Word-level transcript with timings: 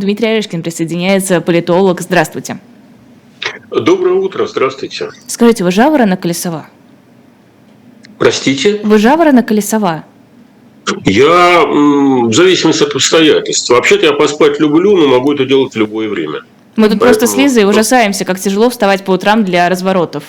Дмитрий 0.00 0.28
Орешкин 0.28 0.62
присоединяется, 0.62 1.42
политолог. 1.42 2.00
Здравствуйте. 2.00 2.58
Доброе 3.70 4.14
утро, 4.14 4.46
здравствуйте. 4.46 5.10
Скажите, 5.26 5.62
вы 5.62 5.70
жаворонок 5.70 6.24
или 6.24 6.32
сова? 6.32 6.66
Простите? 8.18 8.80
Вы 8.82 8.98
жаворонок 8.98 9.52
или 9.52 9.60
сова? 9.60 10.04
Я 11.04 11.64
в 11.66 12.32
зависимости 12.32 12.82
от 12.82 12.94
обстоятельств. 12.94 13.68
Вообще-то 13.68 14.06
я 14.06 14.12
поспать 14.12 14.58
люблю, 14.58 14.96
но 14.96 15.06
могу 15.06 15.34
это 15.34 15.44
делать 15.44 15.74
в 15.74 15.76
любое 15.76 16.08
время. 16.08 16.40
Мы 16.76 16.88
тут 16.88 16.98
Поэтому... 16.98 17.00
просто 17.00 17.26
с 17.26 17.36
Лизой 17.36 17.68
ужасаемся, 17.68 18.24
как 18.24 18.40
тяжело 18.40 18.70
вставать 18.70 19.04
по 19.04 19.10
утрам 19.12 19.44
для 19.44 19.68
разворотов. 19.68 20.24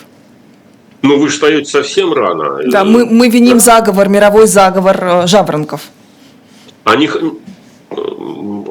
Ну, 1.02 1.18
вы 1.18 1.30
встаете 1.30 1.72
совсем 1.72 2.14
рано. 2.14 2.60
Да, 2.70 2.84
мы, 2.84 3.06
мы 3.06 3.30
виним 3.30 3.58
да. 3.58 3.64
заговор, 3.64 4.10
мировой 4.10 4.48
заговор 4.48 5.00
э, 5.02 5.28
жаворонков. 5.28 5.82
Они, 6.84 7.10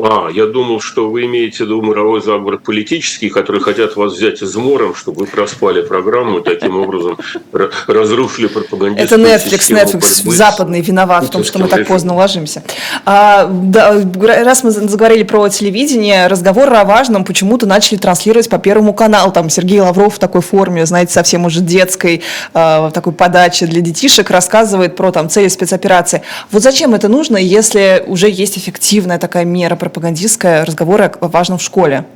а, 0.05 0.30
я 0.30 0.46
думал, 0.46 0.80
что 0.80 1.11
вы 1.11 1.27
имеете 1.27 1.59
в 1.59 1.61
виду 1.61 1.82
мировой 1.82 2.23
заговор 2.23 2.59
политический, 2.59 3.29
которые 3.29 3.63
хотят 3.63 3.96
вас 3.96 4.14
взять 4.14 4.43
измором, 4.43 4.95
чтобы 4.95 5.21
вы 5.21 5.26
проспали 5.26 5.82
программу 5.82 6.39
и 6.39 6.43
таким 6.43 6.76
образом 6.76 7.18
разрушили 7.86 8.46
пропагандистскую 8.46 9.26
Это 9.26 9.36
Netflix, 9.36 9.71
Netflix 9.71 10.31
западный 10.31 10.81
виноват 10.81 11.25
в 11.25 11.31
том, 11.31 11.45
что 11.45 11.59
мы 11.59 11.68
так 11.68 11.86
поздно 11.86 12.14
ложимся. 12.14 12.63
А, 13.04 13.46
да, 13.46 13.95
раз 14.45 14.64
мы 14.64 14.71
заговорили 14.71 15.23
про 15.23 15.49
телевидение, 15.49 16.26
разговоры 16.26 16.76
о 16.76 16.85
важном 16.85 17.25
почему-то 17.25 17.67
начали 17.67 17.98
транслировать 17.98 18.48
по 18.48 18.59
Первому 18.59 18.93
каналу. 18.95 19.32
Там 19.32 19.51
Сергей 19.51 19.81
Лавров 19.81 20.17
в 20.17 20.18
такой 20.18 20.43
форме, 20.43 20.87
знаете, 20.87 21.12
совсем 21.12 21.45
уже 21.45 21.61
детской, 21.61 22.23
э, 22.54 22.90
такой 22.93 23.12
подачи 23.12 23.67
для 23.67 23.81
детишек, 23.81 24.31
рассказывает 24.31 24.96
про 24.96 25.12
там 25.12 25.29
цели 25.29 25.48
спецоперации. 25.48 26.23
Вот 26.51 26.62
зачем 26.62 26.95
это 26.95 27.09
нужно, 27.09 27.37
если 27.37 28.04
уже 28.07 28.29
есть 28.29 28.59
эффективная 28.59 29.18
такая 29.18 29.45
мера 29.45 29.76
пропагандистская, 29.90 30.64
разговоры 30.64 31.12
о 31.21 31.29
важном 31.29 31.58
в 31.58 31.62
школе? 31.62 32.06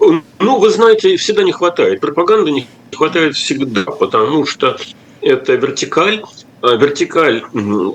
Ну, 0.00 0.58
вы 0.58 0.70
знаете, 0.70 1.16
всегда 1.16 1.42
не 1.42 1.52
хватает. 1.52 2.00
Пропаганды 2.00 2.50
не 2.50 2.66
хватает 2.92 3.36
всегда, 3.36 3.84
потому 3.84 4.46
что 4.46 4.76
это 5.20 5.54
вертикаль. 5.54 6.22
А 6.62 6.76
вертикаль 6.76 7.42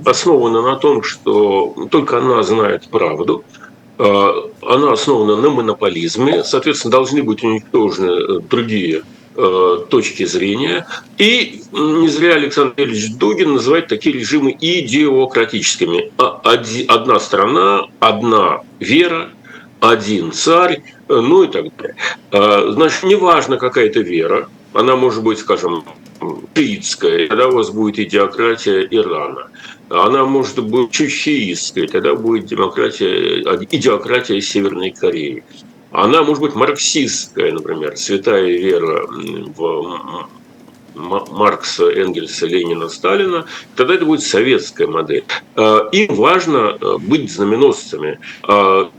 основана 0.06 0.62
на 0.62 0.75
том, 0.75 1.02
что 1.02 1.88
только 1.89 2.17
она 2.20 2.44
знает 2.44 2.88
правду. 2.89 3.44
А, 3.97 4.34
она 4.62 4.94
основана 4.94 5.36
на 5.38 5.50
монополизме. 5.50 6.44
Соответственно, 6.44 6.92
должны 6.92 7.23
быть 7.23 7.44
уничтожены 7.44 8.12
э, 8.12 8.40
другие 8.50 9.03
Э, 9.40 9.86
точки 9.92 10.26
зрения. 10.26 10.88
И 11.20 11.62
не 11.72 12.08
зря 12.08 12.34
Александр 12.34 12.74
Ильич 12.82 13.12
Дугин 13.18 13.54
называет 13.54 13.88
такие 13.88 14.16
режимы 14.18 14.58
идеократическими. 14.60 16.12
А, 16.18 16.42
одна 16.88 17.20
страна, 17.20 17.82
одна 18.00 18.62
вера, 18.80 19.30
один 19.80 20.32
царь, 20.32 20.82
э, 21.08 21.14
ну 21.14 21.44
и 21.44 21.48
так 21.50 21.66
далее. 21.78 21.96
А, 22.32 22.72
значит, 22.72 23.04
неважно, 23.04 23.58
какая 23.58 23.86
это 23.86 24.00
вера, 24.00 24.50
она 24.74 24.96
может 24.96 25.22
быть, 25.22 25.38
скажем, 25.38 25.84
шиитская, 26.56 27.28
тогда 27.28 27.50
у 27.50 27.52
вас 27.52 27.70
будет 27.70 28.00
идеократия 28.00 28.88
Ирана. 28.90 29.52
Она 29.90 30.26
может 30.26 30.64
быть 30.64 30.90
чучиистской, 30.90 31.88
тогда 31.88 32.16
будет 32.16 32.48
демократия, 32.48 33.42
идеократия 33.70 34.42
Северной 34.42 34.90
Кореи. 34.90 35.44
Она 35.92 36.24
может 36.24 36.42
быть 36.42 36.56
марксистская, 36.56 37.52
например, 37.52 37.98
святая 37.98 38.46
вера 38.46 39.08
в 39.08 40.28
Маркса, 40.98 41.90
Энгельса, 41.90 42.48
Ленина, 42.48 42.90
Сталина, 42.90 43.46
тогда 43.76 43.96
это 43.96 44.06
будет 44.06 44.24
советская 44.24 44.88
модель. 44.88 45.26
А, 45.56 45.88
им 45.92 46.14
важно 46.16 46.78
э, 46.80 46.98
быть 46.98 47.32
знаменосцами 47.32 48.20
а, 48.44 48.90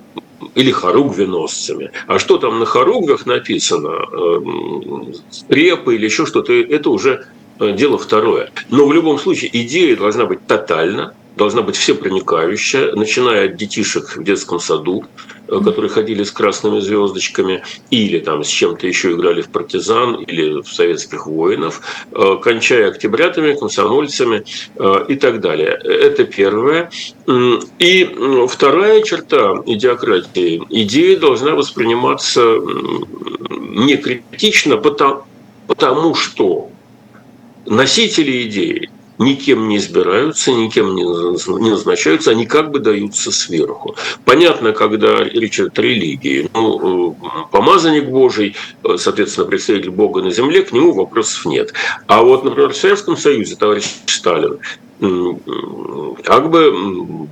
или 0.54 0.70
хоругвеносцами. 0.70 1.90
А 2.06 2.18
что 2.18 2.38
там 2.38 2.58
на 2.60 2.66
хоругвях 2.66 3.26
написано, 3.26 4.06
э, 4.12 5.12
скрепы 5.30 5.96
или 5.96 6.04
еще 6.04 6.26
что-то, 6.26 6.52
это 6.52 6.90
уже 6.90 7.26
э, 7.58 7.72
дело 7.72 7.98
второе. 7.98 8.50
Но 8.70 8.86
в 8.86 8.92
любом 8.92 9.18
случае 9.18 9.50
идея 9.64 9.96
должна 9.96 10.26
быть 10.26 10.46
тотальна, 10.46 11.14
должна 11.36 11.62
быть 11.62 11.76
всепроникающая, 11.76 12.92
начиная 12.94 13.46
от 13.46 13.56
детишек 13.56 14.16
в 14.16 14.24
детском 14.24 14.60
саду, 14.60 15.04
э, 15.46 15.60
которые 15.64 15.90
ходили 15.90 16.24
с 16.24 16.30
красными 16.30 16.80
звездочками, 16.80 17.62
или 17.90 18.18
там 18.18 18.42
с 18.44 18.48
чем-то 18.48 18.86
еще 18.86 19.12
играли 19.12 19.42
в 19.42 19.48
партизан 19.48 20.16
или 20.16 20.60
в 20.60 20.68
советских 20.68 21.26
воинов, 21.26 21.80
э, 22.12 22.36
кончая 22.42 22.88
октябрятами, 22.88 23.54
комсомольцами 23.54 24.44
э, 24.76 25.04
и 25.08 25.16
так 25.16 25.40
далее. 25.40 25.78
Это 25.84 26.24
первое. 26.24 26.90
И 27.78 28.16
вторая 28.48 29.02
черта 29.02 29.62
идеократии. 29.66 30.62
Идея 30.70 31.18
должна 31.18 31.54
восприниматься 31.54 32.58
не 33.50 33.96
критично, 33.96 34.76
потому, 34.76 35.22
потому 35.66 36.14
что 36.14 36.70
носители 37.66 38.48
идеи 38.48 38.90
никем 39.18 39.68
не 39.68 39.76
избираются, 39.76 40.52
никем 40.52 40.94
не 40.94 41.70
назначаются, 41.70 42.30
они 42.30 42.46
как 42.46 42.70
бы 42.70 42.78
даются 42.78 43.32
сверху. 43.32 43.96
Понятно, 44.24 44.72
когда 44.72 45.24
речь 45.24 45.58
идет 45.58 45.78
о 45.78 45.82
религии. 45.82 46.48
Ну, 46.54 47.12
э, 47.12 47.46
помазанник 47.50 48.08
Божий, 48.08 48.54
э, 48.84 48.96
соответственно, 48.96 49.46
представитель 49.46 49.90
Бога 49.90 50.22
на 50.22 50.30
земле, 50.30 50.62
к 50.62 50.72
нему 50.72 50.92
вопросов 50.92 51.44
нет. 51.46 51.72
А 52.06 52.22
вот, 52.22 52.44
например, 52.44 52.72
в 52.72 52.76
Советском 52.76 53.16
Союзе 53.16 53.56
товарищ 53.56 53.84
Сталин 54.06 54.58
как 56.24 56.50
бы 56.50 56.72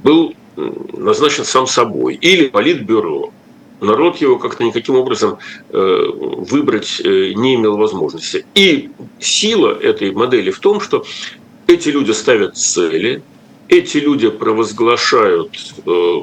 был 0.05 0.35
назначен 0.57 1.45
сам 1.45 1.67
собой. 1.67 2.15
Или 2.15 2.47
политбюро 2.47 3.33
народ 3.81 4.19
его 4.19 4.39
как-то 4.39 4.63
никаким 4.63 4.95
образом 4.95 5.39
э, 5.71 6.05
выбрать 6.11 7.03
не 7.05 7.57
имел 7.57 7.77
возможности. 7.77 8.47
И 8.55 8.91
сила 9.19 9.77
этой 9.79 10.13
модели 10.13 10.51
в 10.51 10.61
том, 10.61 10.81
что 10.81 11.05
эти 11.67 11.89
люди 11.89 12.13
ставят 12.13 12.57
цели, 12.57 13.23
эти 13.69 13.99
люди 13.99 14.29
провозглашают 14.29 15.57
э, 15.85 16.21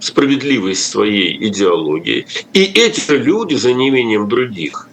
справедливость 0.00 0.90
своей 0.90 1.48
идеологии, 1.48 2.26
и 2.52 2.64
эти 2.64 3.10
люди, 3.12 3.54
за 3.54 3.74
неимением 3.74 4.28
других, 4.28 4.88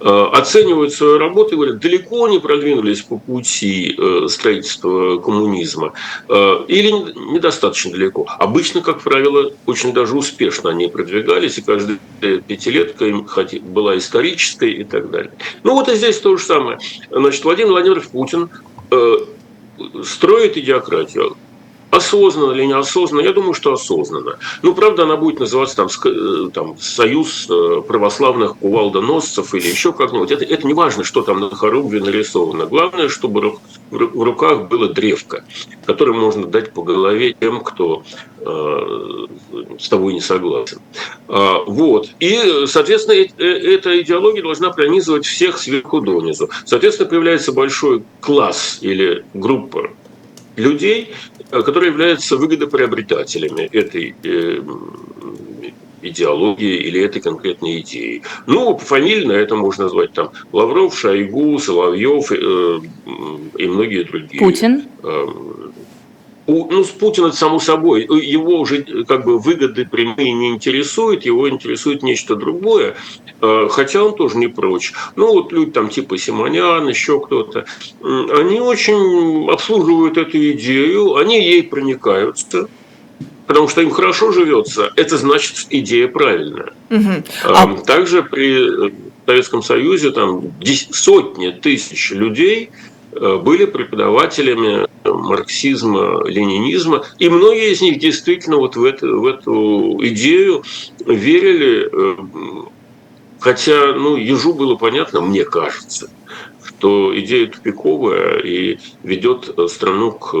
э, 0.00 0.04
оценивают 0.32 0.94
свою 0.94 1.18
работу 1.18 1.52
и 1.52 1.56
говорят, 1.56 1.80
далеко 1.80 2.26
не 2.28 2.38
продвинулись 2.38 3.02
по 3.02 3.18
пути 3.18 3.94
э, 3.98 4.28
строительства 4.30 5.18
коммунизма 5.18 5.92
или 6.28 6.90
недостаточно 7.34 7.92
далеко. 7.92 8.26
Обычно, 8.38 8.80
как 8.80 9.02
правило, 9.02 9.52
очень 9.66 9.92
даже 9.92 10.16
успешно 10.16 10.70
они 10.70 10.88
продвигались, 10.88 11.58
и 11.58 11.62
каждая 11.62 11.98
пятилетка 12.20 13.04
им 13.04 13.26
была 13.64 13.98
исторической 13.98 14.72
и 14.72 14.84
так 14.84 15.10
далее. 15.10 15.32
Ну 15.62 15.74
вот 15.74 15.90
и 15.90 15.94
здесь 15.96 16.18
то 16.20 16.34
же 16.38 16.42
самое. 16.42 16.78
Значит, 17.10 17.44
Владимир 17.44 17.72
Владимирович 17.72 18.08
Путин 18.08 18.48
Э, 18.48 18.67
строит 20.04 20.56
идиократию. 20.56 21.36
Осознанно 21.90 22.52
или 22.52 22.66
неосознанно? 22.66 23.22
Я 23.22 23.32
думаю, 23.32 23.54
что 23.54 23.72
осознанно. 23.72 24.38
Ну, 24.62 24.74
правда, 24.74 25.04
она 25.04 25.16
будет 25.16 25.40
называться 25.40 25.76
там, 25.76 25.88
э, 26.04 26.50
там 26.52 26.76
Союз 26.78 27.46
э, 27.48 27.82
православных 27.86 28.58
кувалдоносцев 28.58 29.54
или 29.54 29.68
еще 29.68 29.92
как-нибудь. 29.92 30.30
Это, 30.30 30.44
это 30.44 30.66
не 30.66 30.74
важно, 30.74 31.04
что 31.04 31.22
там 31.22 31.40
на 31.40 31.50
хоругве 31.50 32.00
нарисовано. 32.00 32.66
Главное, 32.66 33.08
чтобы 33.08 33.58
в 33.90 34.22
руках 34.22 34.68
было 34.68 34.88
древко, 34.88 35.44
которым 35.86 36.18
можно 36.20 36.46
дать 36.46 36.72
по 36.72 36.82
голове 36.82 37.34
тем, 37.40 37.60
кто 37.60 38.02
э, 38.40 39.26
с 39.78 39.88
тобой 39.88 40.12
не 40.12 40.20
согласен. 40.20 40.80
А, 41.26 41.62
вот. 41.66 42.10
И, 42.20 42.66
соответственно, 42.66 43.16
эта 43.16 44.00
идеология 44.02 44.42
должна 44.42 44.70
пронизывать 44.70 45.24
всех 45.24 45.58
сверху 45.58 46.00
донизу. 46.00 46.50
Соответственно, 46.66 47.08
появляется 47.08 47.52
большой 47.52 48.02
класс 48.20 48.78
или 48.82 49.24
группа 49.32 49.90
людей, 50.58 51.14
Э, 51.50 51.62
которые 51.62 51.90
являются 51.90 52.36
выгодоприобретателями 52.36 53.62
этой 53.72 54.14
э, 54.22 54.60
идеологии 56.02 56.76
или 56.76 57.00
этой 57.00 57.22
конкретной 57.22 57.80
идеи. 57.80 58.22
Ну, 58.46 58.76
фамильно 58.76 59.32
это 59.32 59.56
можно 59.56 59.84
назвать 59.84 60.12
там 60.12 60.30
Лавров, 60.52 60.98
Шойгу, 60.98 61.58
Соловьев 61.58 62.30
э, 62.32 62.80
и 63.56 63.66
многие 63.66 64.04
другие. 64.04 64.38
Путин? 64.38 64.84
Ну, 66.48 66.82
с 66.82 66.88
Путина, 66.88 67.30
само 67.32 67.60
собой, 67.60 68.04
его 68.04 68.60
уже 68.60 68.82
как 69.06 69.24
бы 69.26 69.38
выгоды 69.38 69.84
прямые 69.84 70.32
не 70.32 70.48
интересуют, 70.48 71.26
его 71.26 71.48
интересует 71.48 72.02
нечто 72.02 72.36
другое, 72.36 72.96
э, 73.40 73.68
хотя 73.70 74.02
он 74.02 74.14
тоже 74.14 74.38
не 74.38 74.48
прочь. 74.48 74.94
Ну, 75.14 75.34
вот 75.34 75.52
люди 75.52 75.72
там 75.72 75.90
типа 75.90 76.16
Симонян, 76.16 76.88
еще 76.88 77.20
кто-то, 77.20 77.66
они 78.02 78.60
очень 78.60 79.50
обслуживают 79.50 80.16
эту 80.16 80.52
идею, 80.52 81.16
они 81.16 81.38
ей 81.38 81.62
проникаются, 81.62 82.68
потому 83.46 83.68
что 83.68 83.82
им 83.82 83.90
хорошо 83.90 84.32
живется, 84.32 84.90
это 84.96 85.18
значит 85.18 85.66
идея 85.68 86.08
правильная. 86.08 86.72
Угу. 86.88 87.24
А... 87.44 87.76
Также 87.84 88.22
при 88.22 88.94
Советском 89.26 89.62
Союзе 89.62 90.12
там 90.12 90.54
сотни 90.92 91.50
тысяч 91.50 92.10
людей– 92.12 92.70
были 93.18 93.64
преподавателями 93.66 94.86
марксизма, 95.04 96.24
ленинизма, 96.26 97.04
и 97.18 97.28
многие 97.28 97.72
из 97.72 97.80
них 97.80 97.98
действительно 97.98 98.56
вот 98.56 98.76
в 98.76 98.84
эту, 98.84 99.20
в 99.20 99.26
эту 99.26 99.98
идею 100.02 100.62
верили, 101.06 101.90
хотя, 103.40 103.94
ну, 103.94 104.16
ежу 104.16 104.54
было 104.54 104.76
понятно, 104.76 105.20
мне 105.20 105.44
кажется, 105.44 106.10
что 106.68 107.18
идея 107.18 107.46
тупиковая 107.46 108.38
и 108.40 108.78
ведет 109.02 109.54
страну 109.68 110.12
к 110.12 110.34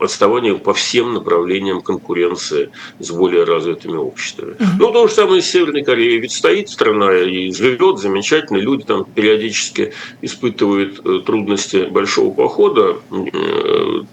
отставанию 0.00 0.58
по 0.58 0.72
всем 0.72 1.14
направлениям 1.14 1.82
конкуренции 1.82 2.70
с 2.98 3.10
более 3.10 3.44
развитыми 3.44 3.96
обществами. 3.96 4.54
Mm-hmm. 4.54 4.78
Ну, 4.78 4.92
то 4.92 5.06
же 5.06 5.14
самое 5.14 5.42
с 5.42 5.50
Северной 5.50 5.82
Кореей. 5.82 6.18
Ведь 6.20 6.32
стоит 6.32 6.70
страна 6.70 7.12
и 7.14 7.52
живет 7.52 7.98
замечательно, 7.98 8.58
люди 8.58 8.84
там 8.84 9.04
периодически 9.04 9.92
испытывают 10.22 11.00
э, 11.04 11.20
трудности 11.24 11.86
большого 11.90 12.32
похода 12.32 12.96
э, 13.10 13.14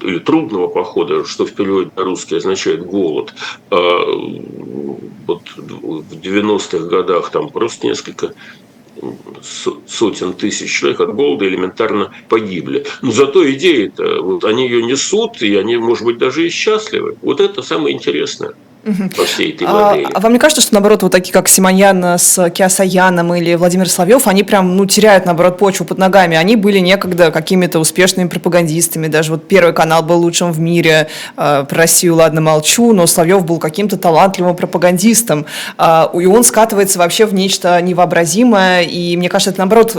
или 0.02 0.20
трудного 0.20 0.68
похода, 0.68 1.26
что 1.26 1.46
в 1.46 1.54
переводе 1.54 1.92
на 1.96 2.04
русский 2.04 2.36
означает 2.36 2.86
голод. 2.86 3.34
А 3.70 4.04
вот 5.28 5.42
в 5.56 6.20
90-х 6.20 6.86
годах 6.88 7.32
там 7.32 7.50
просто 7.50 7.88
несколько 7.88 8.34
сотен 9.88 10.34
тысяч 10.34 10.72
человек 10.72 11.00
от 11.00 11.14
голода 11.14 11.48
элементарно 11.48 12.14
погибли. 12.30 12.86
Но 13.02 13.12
зато 13.12 13.50
идеи-то, 13.52 14.22
вот 14.22 14.44
они 14.46 14.68
ее 14.68 14.84
несут, 14.84 15.42
и 15.42 15.56
они, 15.56 15.78
может 15.78 16.06
быть, 16.06 16.18
даже 16.18 16.46
и 16.46 16.50
счастливы. 16.50 17.18
Вот 17.22 17.40
это 17.40 17.62
самое 17.62 17.96
интересное 17.96 18.54
во 18.86 19.26
всей 19.26 19.52
этой 19.52 19.68
модели. 19.68 20.06
А, 20.06 20.10
а 20.14 20.20
вам 20.20 20.34
не 20.34 20.40
кажется, 20.40 20.62
что, 20.62 20.74
наоборот, 20.74 21.02
вот 21.04 21.12
такие, 21.12 21.34
как 21.34 21.48
Симоньян 21.48 22.04
с 22.04 22.50
Киасаяном 22.52 23.34
или 23.34 23.56
Владимир 23.56 23.90
Соловьев, 23.90 24.28
они 24.28 24.44
прям, 24.44 24.76
ну, 24.76 24.86
теряют, 24.86 25.26
наоборот, 25.26 25.58
почву 25.58 25.86
под 25.86 25.98
ногами. 25.98 26.38
Они 26.38 26.56
были 26.56 26.80
некогда 26.80 27.32
какими-то 27.32 27.80
успешными 27.80 28.28
пропагандистами. 28.28 29.08
Даже 29.08 29.32
вот 29.32 29.48
Первый 29.48 29.74
канал 29.74 30.04
был 30.04 30.20
лучшим 30.20 30.52
в 30.52 30.60
мире. 30.60 31.08
Э, 31.36 31.66
про 31.68 31.78
Россию, 31.78 32.16
ладно, 32.16 32.42
молчу, 32.42 32.94
но 32.94 33.08
Соловьев 33.08 33.46
был 33.46 33.58
каким-то 33.58 33.98
талантливым 33.98 34.56
пропагандистом. 34.56 35.46
Э, 35.78 36.06
и 36.14 36.26
он 36.26 36.44
скатывается 36.44 37.00
вообще 37.00 37.26
в 37.26 37.34
нечто 37.34 37.82
невообразимое. 37.82 38.84
И 38.84 39.18
мне 39.18 39.30
кажется, 39.30 39.50
это, 39.50 39.60
наоборот, 39.60 39.98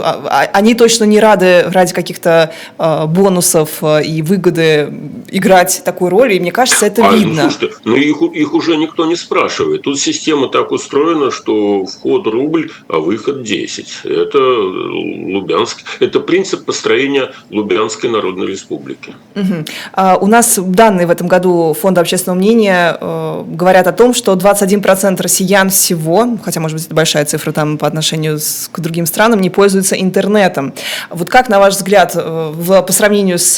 они 0.53 0.75
точно 0.75 1.03
не 1.03 1.19
рады 1.19 1.63
ради 1.67 1.93
каких-то 1.93 2.51
э, 2.77 3.05
бонусов 3.05 3.83
и 3.83 4.21
выгоды 4.21 4.93
играть 5.29 5.81
такую 5.83 6.09
роль. 6.09 6.33
И 6.33 6.39
мне 6.39 6.51
кажется, 6.51 6.85
это 6.85 7.05
а, 7.05 7.11
ну, 7.11 7.17
видно. 7.17 7.43
Ну, 7.43 7.49
слушайте, 7.49 7.75
ну 7.83 7.95
их, 7.95 8.21
их 8.33 8.53
уже 8.53 8.76
никто 8.77 9.05
не 9.05 9.15
спрашивает. 9.15 9.81
Тут 9.83 9.99
система 9.99 10.47
так 10.47 10.71
устроена, 10.71 11.31
что 11.31 11.85
вход 11.85 12.27
рубль, 12.27 12.71
а 12.87 12.99
выход 12.99 13.43
10. 13.43 14.01
Это 14.03 14.37
Лубянск. 14.37 15.83
Это 15.99 16.19
принцип 16.19 16.65
построения 16.65 17.31
Лубянской 17.49 18.09
Народной 18.09 18.47
Республики. 18.47 19.13
Угу. 19.35 19.65
А 19.93 20.17
у 20.17 20.27
нас 20.27 20.59
данные 20.59 21.07
в 21.07 21.11
этом 21.11 21.27
году 21.27 21.75
Фонда 21.79 22.01
общественного 22.01 22.37
мнения 22.37 22.97
э, 22.99 23.43
говорят 23.47 23.87
о 23.87 23.91
том, 23.91 24.13
что 24.13 24.33
21% 24.33 25.21
россиян 25.21 25.69
всего, 25.69 26.37
хотя, 26.43 26.59
может 26.59 26.77
быть, 26.77 26.85
это 26.85 26.95
большая 26.95 27.25
цифра 27.25 27.51
там 27.51 27.77
по 27.77 27.87
отношению 27.87 28.39
с, 28.39 28.69
к 28.71 28.79
другим 28.79 29.05
странам, 29.05 29.41
не 29.41 29.49
пользуются 29.49 29.95
интернетом. 29.95 30.73
Вот 31.09 31.29
как, 31.29 31.49
на 31.49 31.59
ваш 31.59 31.75
взгляд, 31.75 32.13
э, 32.15 32.51
в, 32.53 32.81
по 32.81 32.93
сравнению 32.93 33.39
с 33.39 33.57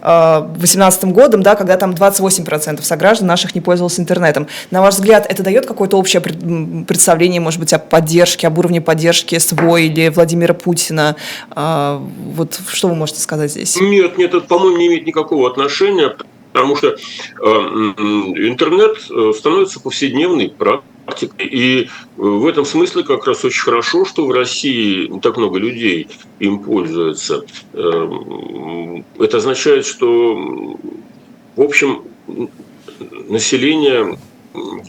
2018 0.00 1.04
э, 1.04 1.06
годом, 1.08 1.42
да, 1.42 1.54
когда 1.54 1.76
там 1.76 1.92
28% 1.92 2.82
сограждан 2.82 3.26
наших 3.26 3.54
не 3.54 3.60
пользовался 3.60 4.00
интернетом, 4.00 4.48
на 4.70 4.80
ваш 4.82 4.94
взгляд, 4.94 5.26
это 5.28 5.42
дает 5.42 5.66
какое-то 5.66 5.96
общее 5.96 6.20
представление, 6.20 7.40
может 7.40 7.60
быть, 7.60 7.72
о 7.72 7.78
поддержке, 7.78 8.46
об 8.46 8.58
уровне 8.58 8.80
поддержки 8.80 9.38
СВО 9.38 9.76
или 9.76 10.08
Владимира 10.08 10.54
Путина? 10.54 11.16
А, 11.50 12.02
вот 12.34 12.60
что 12.68 12.88
вы 12.88 12.94
можете 12.94 13.20
сказать 13.20 13.50
здесь? 13.50 13.80
Нет, 13.80 14.18
нет, 14.18 14.34
это, 14.34 14.46
по-моему, 14.46 14.76
не 14.76 14.86
имеет 14.88 15.06
никакого 15.06 15.48
отношения, 15.48 16.14
потому 16.52 16.76
что 16.76 16.88
э, 16.88 16.96
интернет 17.40 18.98
э, 19.10 19.32
становится 19.36 19.80
повседневной 19.80 20.50
практикой. 20.50 21.46
И 21.46 21.88
в 22.16 22.46
этом 22.46 22.64
смысле 22.64 23.04
как 23.04 23.26
раз 23.26 23.44
очень 23.44 23.62
хорошо, 23.62 24.04
что 24.04 24.26
в 24.26 24.32
России 24.32 25.10
так 25.20 25.36
много 25.36 25.58
людей 25.58 26.08
им 26.40 26.58
пользуются. 26.58 27.44
Э, 27.72 29.02
это 29.18 29.36
означает, 29.36 29.86
что, 29.86 30.76
в 31.56 31.62
общем, 31.62 32.02
население 33.28 34.18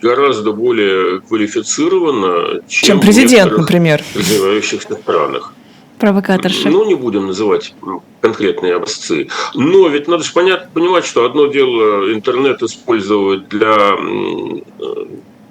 гораздо 0.02 0.52
более 0.52 1.22
квалифицирована, 1.22 2.62
чем, 2.68 2.88
чем 2.88 3.00
президент, 3.00 3.58
например, 3.58 4.04
в 4.04 4.16
развивающихся 4.16 4.96
странах. 4.96 5.54
Провокаторша. 6.00 6.70
Ну, 6.70 6.86
не 6.86 6.96
будем 6.96 7.28
называть 7.28 7.76
конкретные 8.22 8.76
образцы. 8.76 9.28
Но 9.54 9.90
ведь 9.90 10.08
надо 10.08 10.24
же 10.24 10.32
понять, 10.32 10.70
понимать, 10.70 11.06
что 11.06 11.26
одно 11.26 11.48
дело 11.48 12.14
интернет 12.14 12.62
использовать 12.64 13.50
для 13.50 13.98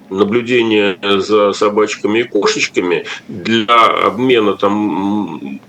наблюдения 0.09 0.97
за 1.19 1.53
собачками 1.53 2.19
и 2.19 2.23
кошечками, 2.23 3.05
для 3.27 3.85
обмена 4.05 4.53
там 4.53 5.59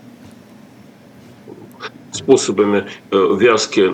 способами 2.20 2.86
э, 3.10 3.36
вязки 3.38 3.92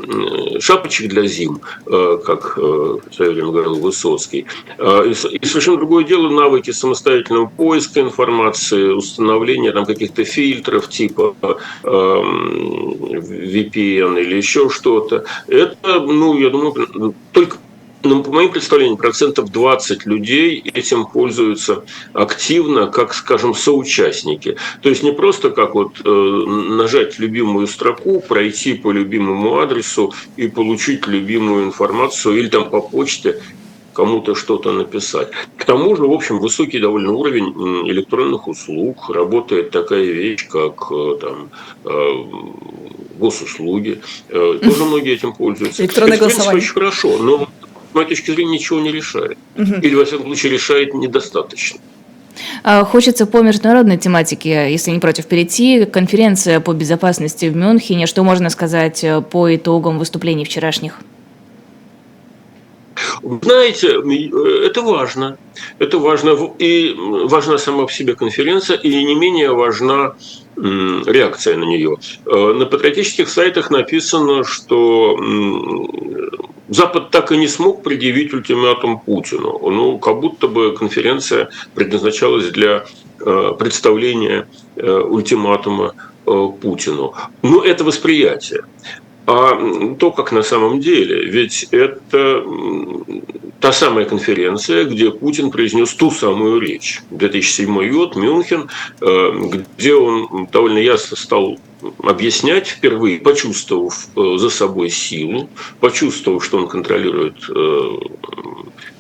шапочек 0.60 1.08
для 1.08 1.26
зим, 1.26 1.60
э, 1.86 2.18
как 2.24 2.58
э, 2.58 2.60
в 2.60 3.14
свое 3.14 3.32
время 3.32 3.50
говорил 3.50 3.74
Высоцкий. 3.76 4.46
И 4.78 5.14
совершенно 5.14 5.76
другое 5.78 6.04
дело 6.04 6.28
навыки 6.28 6.70
самостоятельного 6.72 7.46
поиска 7.46 8.00
информации, 8.00 8.88
установления 8.88 9.72
там 9.72 9.86
каких-то 9.86 10.24
фильтров 10.24 10.88
типа 10.88 11.34
VPN 13.02 14.20
или 14.20 14.36
еще 14.36 14.68
что-то. 14.68 15.24
Это, 15.48 16.00
ну, 16.00 16.38
я 16.38 16.50
думаю, 16.50 17.14
только 17.32 17.56
ну, 18.02 18.22
по 18.22 18.30
моим 18.30 18.50
представлениям, 18.50 18.96
процентов 18.96 19.50
20 19.50 20.06
людей 20.06 20.62
этим 20.74 21.06
пользуются 21.06 21.84
активно, 22.12 22.86
как, 22.86 23.14
скажем, 23.14 23.54
соучастники. 23.54 24.56
То 24.82 24.88
есть 24.88 25.02
не 25.02 25.12
просто 25.12 25.50
как 25.50 25.74
вот 25.74 26.00
э, 26.04 26.08
нажать 26.08 27.18
любимую 27.18 27.66
строку, 27.66 28.20
пройти 28.20 28.74
по 28.74 28.92
любимому 28.92 29.58
адресу 29.58 30.14
и 30.36 30.48
получить 30.48 31.06
любимую 31.06 31.64
информацию 31.64 32.38
или 32.38 32.48
там 32.48 32.70
по 32.70 32.80
почте 32.80 33.40
кому-то 33.96 34.34
что-то 34.34 34.72
написать. 34.72 35.28
К 35.56 35.64
тому 35.64 35.96
же, 35.96 36.02
в 36.02 36.12
общем, 36.12 36.38
высокий 36.38 36.78
довольно 36.78 37.12
уровень 37.12 37.46
электронных 37.90 38.46
услуг. 38.46 39.08
Работает 39.08 39.70
такая 39.70 40.04
вещь, 40.04 40.46
как 40.48 40.92
э, 40.92 41.16
там, 41.18 41.48
э, 41.84 42.24
госуслуги. 43.18 44.00
Э, 44.28 44.58
тоже 44.62 44.84
многие 44.84 45.14
этим 45.14 45.32
пользуются. 45.32 45.82
Электронное 45.82 46.16
Это, 46.16 46.24
голосование. 46.26 46.62
очень 46.62 46.74
хорошо, 46.74 47.16
но 47.18 47.48
моей 47.96 48.08
точки 48.08 48.30
зрения, 48.30 48.52
ничего 48.52 48.80
не 48.80 48.92
решает. 48.92 49.38
Угу. 49.56 49.74
Или, 49.82 49.94
во 49.94 50.04
всяком 50.04 50.26
случае, 50.26 50.52
решает 50.52 50.94
недостаточно. 50.94 51.80
А, 52.62 52.84
хочется 52.84 53.26
по 53.26 53.42
международной 53.42 53.96
тематике, 53.96 54.70
если 54.70 54.90
не 54.90 55.00
против, 55.00 55.26
перейти. 55.26 55.84
Конференция 55.84 56.60
по 56.60 56.72
безопасности 56.72 57.46
в 57.46 57.56
Мюнхене. 57.56 58.06
Что 58.06 58.22
можно 58.22 58.50
сказать 58.50 59.02
э, 59.04 59.20
по 59.22 59.54
итогам 59.54 59.98
выступлений 59.98 60.44
вчерашних? 60.44 61.00
Знаете, 63.22 63.88
э, 63.88 64.66
это 64.66 64.82
важно. 64.82 65.38
Это 65.78 65.98
важно. 65.98 66.36
И 66.58 66.94
важна 66.96 67.58
сама 67.58 67.86
по 67.86 67.92
себе 67.92 68.14
конференция, 68.14 68.76
и 68.76 69.04
не 69.04 69.14
менее 69.14 69.52
важна 69.52 70.14
реакция 70.56 71.56
на 71.56 71.64
нее. 71.64 71.96
Э, 72.24 72.52
на 72.52 72.66
патриотических 72.66 73.28
сайтах 73.28 73.70
написано, 73.70 74.44
что 74.44 75.18
Запад 76.68 77.10
так 77.10 77.30
и 77.32 77.36
не 77.36 77.48
смог 77.48 77.82
предъявить 77.82 78.32
ультиматум 78.32 78.98
Путину. 78.98 79.58
Ну, 79.70 79.98
как 79.98 80.20
будто 80.20 80.48
бы 80.48 80.74
конференция 80.74 81.50
предназначалась 81.74 82.48
для 82.48 82.84
э, 83.20 83.52
представления 83.58 84.48
э, 84.76 84.90
ультиматума 84.90 85.94
Путину. 86.24 87.14
Но 87.42 87.62
это 87.62 87.84
восприятие. 87.84 88.64
А 89.26 89.94
то, 89.98 90.12
как 90.12 90.32
на 90.32 90.42
самом 90.42 90.80
деле, 90.80 91.24
ведь 91.24 91.68
это 91.72 92.44
та 93.60 93.72
самая 93.72 94.04
конференция, 94.04 94.84
где 94.84 95.10
Путин 95.10 95.50
произнес 95.50 95.94
ту 95.94 96.10
самую 96.10 96.60
речь. 96.60 97.00
2007 97.10 97.90
год, 97.90 98.14
Мюнхен, 98.14 98.68
где 99.00 99.94
он 99.94 100.46
довольно 100.52 100.78
ясно 100.78 101.16
стал 101.16 101.58
объяснять 102.02 102.68
впервые, 102.68 103.18
почувствовав 103.18 104.08
э, 104.16 104.38
за 104.38 104.50
собой 104.50 104.90
силу, 104.90 105.48
почувствовав, 105.80 106.44
что 106.44 106.58
он 106.58 106.68
контролирует 106.68 107.36
э, 107.48 107.90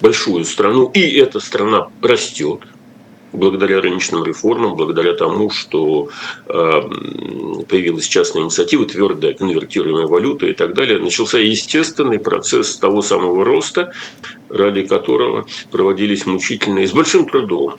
большую 0.00 0.44
страну, 0.44 0.90
и 0.94 1.18
эта 1.18 1.40
страна 1.40 1.88
растет, 2.02 2.60
благодаря 3.36 3.80
рыночным 3.80 4.24
реформам, 4.24 4.74
благодаря 4.76 5.14
тому, 5.14 5.50
что 5.50 6.08
э, 6.46 6.52
появилась 7.68 8.06
частная 8.06 8.42
инициатива, 8.42 8.86
твердая 8.86 9.34
конвертируемая 9.34 10.06
валюта 10.06 10.46
и 10.46 10.52
так 10.52 10.74
далее, 10.74 10.98
начался 10.98 11.38
естественный 11.38 12.18
процесс 12.18 12.76
того 12.76 13.02
самого 13.02 13.44
роста, 13.44 13.92
ради 14.48 14.82
которого 14.82 15.46
проводились 15.70 16.26
мучительные, 16.26 16.88
с 16.88 16.92
большим 16.92 17.28
трудом, 17.28 17.74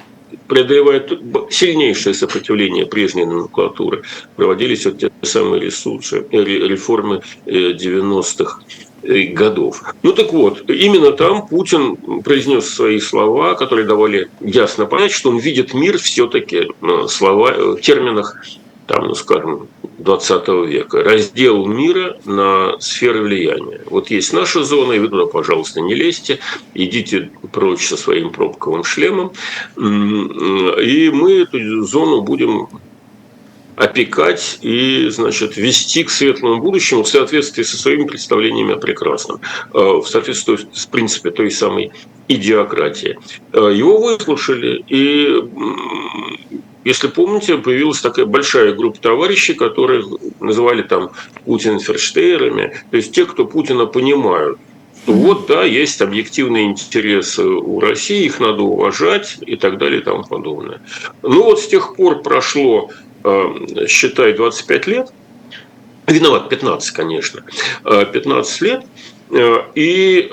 преодолевая 0.48 1.06
сильнейшее 1.50 2.14
сопротивление 2.14 2.86
прежней 2.86 3.26
номенклатуры, 3.26 4.04
проводились 4.36 4.86
вот 4.86 5.00
те 5.00 5.12
самые 5.22 5.62
ресурсы, 5.62 6.26
реформы 6.32 7.22
90-х 7.46 8.62
годов. 9.04 9.84
Ну 10.04 10.14
так 10.14 10.34
вот, 10.34 10.70
именно 10.70 11.12
там 11.12 11.48
Путин 11.48 11.96
произнес 12.24 12.70
свои 12.70 13.00
слова, 13.00 13.56
которые 13.56 13.86
давали 13.86 14.30
ясно 14.42 14.86
понять, 14.86 15.12
что 15.12 15.30
он 15.30 15.38
видит 15.38 15.74
мир 15.74 15.98
все-таки 15.98 16.68
слова, 17.08 17.52
в 17.52 17.82
терминах 17.82 18.36
там, 18.88 19.08
ну, 19.08 19.16
скажем, 19.16 19.68
20 20.00 20.48
века, 20.70 21.04
раздел 21.04 21.66
мира 21.66 22.18
на 22.26 22.80
сферы 22.80 23.22
влияния. 23.22 23.82
Вот 23.88 24.10
есть 24.10 24.32
наша 24.32 24.64
зона, 24.64 24.94
и 24.94 25.00
вы 25.00 25.10
туда, 25.10 25.26
пожалуйста, 25.26 25.82
не 25.82 25.94
лезьте, 25.94 26.40
идите 26.74 27.30
прочь 27.52 27.88
со 27.88 27.98
своим 27.98 28.30
пробковым 28.32 28.84
шлемом, 28.84 29.34
и 29.78 31.12
мы 31.14 31.42
эту 31.42 31.84
зону 31.84 32.22
будем 32.22 32.68
опекать 33.78 34.58
и, 34.62 35.08
значит, 35.10 35.56
вести 35.56 36.04
к 36.04 36.10
светлому 36.10 36.62
будущему 36.62 37.04
в 37.04 37.08
соответствии 37.08 37.62
со 37.62 37.78
своими 37.78 38.06
представлениями 38.06 38.74
о 38.74 38.78
прекрасном, 38.78 39.40
э, 39.74 39.78
в 39.78 40.06
соответствии 40.08 40.58
с 40.74 40.88
принципе 40.88 41.30
той 41.30 41.52
самой 41.52 41.92
идиократии. 42.28 43.20
Э, 43.54 43.72
его 43.74 44.00
выслушали, 44.00 44.84
и 44.88 45.44
если 46.84 47.08
помните, 47.08 47.58
появилась 47.60 48.02
такая 48.02 48.26
большая 48.26 48.74
группа 48.74 49.00
товарищей, 49.00 49.54
которые 49.54 50.04
называли 50.40 50.82
там 50.82 51.12
Путин 51.46 51.80
ферштейрами, 51.80 52.74
то 52.90 52.98
есть 52.98 53.12
те, 53.12 53.26
кто 53.26 53.46
Путина 53.46 53.86
понимают. 53.86 54.58
Вот, 55.06 55.48
да, 55.48 55.64
есть 55.64 56.02
объективные 56.02 56.66
интересы 56.66 57.44
у 57.44 57.80
России, 57.80 58.26
их 58.26 58.40
надо 58.40 58.64
уважать 58.64 59.38
и 59.46 59.56
так 59.56 59.78
далее 59.78 60.02
и 60.02 60.04
тому 60.04 60.24
подобное. 60.24 60.82
Ну 61.22 61.44
вот 61.44 61.62
с 61.62 61.68
тех 61.68 61.96
пор 61.96 62.24
прошло, 62.24 62.90
считай, 63.88 64.34
25 64.34 64.88
лет, 64.88 65.12
виноват 66.08 66.50
15, 66.50 66.92
конечно, 66.92 67.44
15 67.84 68.62
э, 68.62 68.66
лет, 68.66 68.86
э, 69.32 69.58
и 69.76 70.30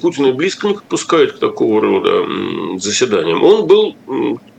Путин 0.00 0.26
и 0.26 0.32
близко 0.32 0.68
не 0.68 0.74
подпускает 0.74 1.32
к 1.32 1.38
такого 1.38 1.80
рода 1.80 2.26
заседаниям. 2.78 3.42
Он 3.42 3.66
был 3.66 3.96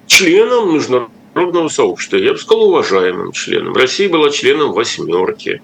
членом 0.08 0.74
международного 0.76 1.68
сообщества, 1.68 2.18
я 2.18 2.34
бы 2.34 2.38
сказал, 2.38 2.66
уважаемым 2.66 3.32
членом. 3.32 3.74
Россия 3.76 4.10
была 4.10 4.30
членом 4.30 4.74
восьмерки. 4.74 5.62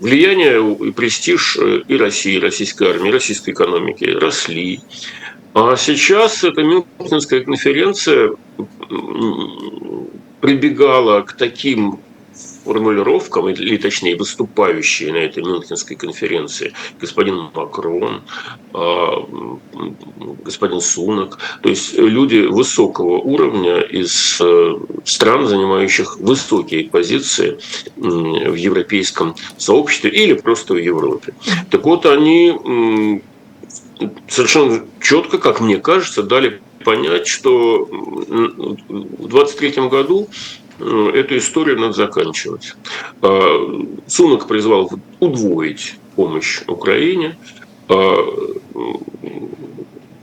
Влияние 0.00 0.76
и 0.88 0.92
престиж 0.92 1.58
и 1.58 1.96
России, 1.96 2.38
российской 2.38 2.88
армии, 2.88 3.10
российской 3.10 3.50
экономики 3.50 4.04
росли. 4.04 4.80
А 5.60 5.76
сейчас 5.76 6.44
эта 6.44 6.62
Мюнхенская 6.62 7.40
конференция 7.40 8.30
прибегала 10.40 11.22
к 11.22 11.32
таким 11.32 11.98
формулировкам, 12.64 13.48
или 13.48 13.76
точнее 13.76 14.14
выступающие 14.14 15.12
на 15.12 15.16
этой 15.16 15.42
Мюнхенской 15.42 15.96
конференции, 15.96 16.74
господин 17.00 17.50
Макрон, 17.52 18.22
а, 18.72 19.26
господин 20.44 20.80
Сунок, 20.80 21.38
то 21.60 21.68
есть 21.68 21.98
люди 21.98 22.46
высокого 22.46 23.18
уровня 23.18 23.80
из 23.80 24.38
э, 24.40 24.78
стран, 25.04 25.48
занимающих 25.48 26.18
высокие 26.20 26.84
позиции 26.84 27.58
в 27.96 28.54
европейском 28.54 29.34
сообществе 29.56 30.10
или 30.10 30.34
просто 30.34 30.74
в 30.74 30.78
Европе. 30.78 31.34
Так 31.70 31.84
вот, 31.84 32.06
они 32.06 33.22
совершенно 34.28 34.84
четко, 35.00 35.38
как 35.38 35.60
мне 35.60 35.78
кажется, 35.78 36.22
дали 36.22 36.60
понять, 36.84 37.26
что 37.26 37.88
в 37.90 39.28
23 39.28 39.88
году 39.88 40.28
Э, 40.80 41.10
эту 41.14 41.38
историю 41.38 41.78
надо 41.78 41.92
заканчивать. 41.92 42.74
А, 43.22 43.82
Сунок 44.06 44.46
призвал 44.46 44.90
удвоить 45.18 45.96
помощь 46.14 46.62
Украине. 46.66 47.36
А, 47.88 48.16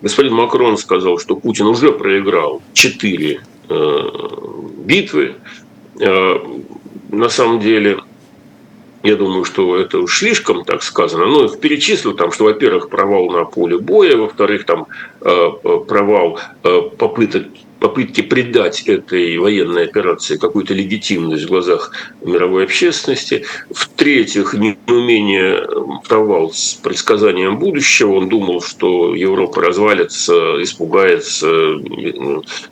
господин 0.01 0.33
Макрон 0.33 0.77
сказал, 0.77 1.19
что 1.19 1.35
Путин 1.35 1.65
уже 1.65 1.91
проиграл 1.91 2.61
четыре 2.73 3.41
э, 3.69 4.09
битвы. 4.85 5.35
А, 6.01 6.61
на 7.09 7.29
самом 7.29 7.59
деле, 7.59 7.99
я 9.05 9.15
думаю, 9.15 9.45
что 9.45 9.77
это 9.77 9.99
уж 9.99 10.19
слишком 10.19 10.65
так 10.65 10.83
сказано. 10.83 11.25
Но 11.25 11.45
их 11.45 11.59
перечислил 11.59 12.15
там, 12.15 12.31
что, 12.31 12.45
во-первых, 12.45 12.89
провал 12.89 13.29
на 13.29 13.45
поле 13.45 13.77
боя, 13.77 14.17
во-вторых, 14.17 14.65
там 14.65 14.87
э, 15.21 15.49
провал 15.87 16.39
попыток 16.97 17.43
попытки 17.85 18.21
придать 18.21 18.81
этой 18.87 19.37
военной 19.37 19.83
операции 19.83 20.37
какую-то 20.37 20.73
легитимность 20.73 21.43
в 21.43 21.49
глазах 21.49 21.91
мировой 22.23 22.63
общественности. 22.63 23.45
В-третьих, 23.69 24.55
неумение 24.55 25.67
провал 26.07 26.51
с 26.51 26.73
предсказанием 26.73 27.59
будущего. 27.59 28.13
Он 28.13 28.27
думал, 28.27 28.61
что 28.61 29.13
Европа 29.13 29.61
развалится, 29.61 30.33
испугается, 30.63 31.75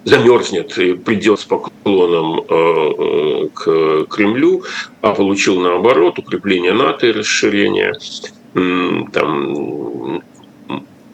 замерзнет 0.03 0.75
и 0.79 0.93
придет 0.95 1.41
с 1.41 1.45
поклоном 1.45 2.39
э, 2.39 2.45
э, 2.49 3.49
к 3.53 4.05
Кремлю, 4.09 4.63
а 5.01 5.13
получил 5.13 5.61
наоборот 5.61 6.17
укрепление 6.17 6.73
НАТО 6.73 7.05
и 7.05 7.11
расширение 7.11 7.93
там, 8.53 10.23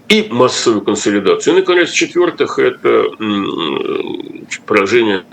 и 0.10 0.28
массовую 0.32 0.82
консолидацию. 0.82 1.54
И, 1.54 1.60
наконец, 1.60 1.92
в-четвертых, 1.92 2.58
это 2.58 3.06
поражение 4.66 5.24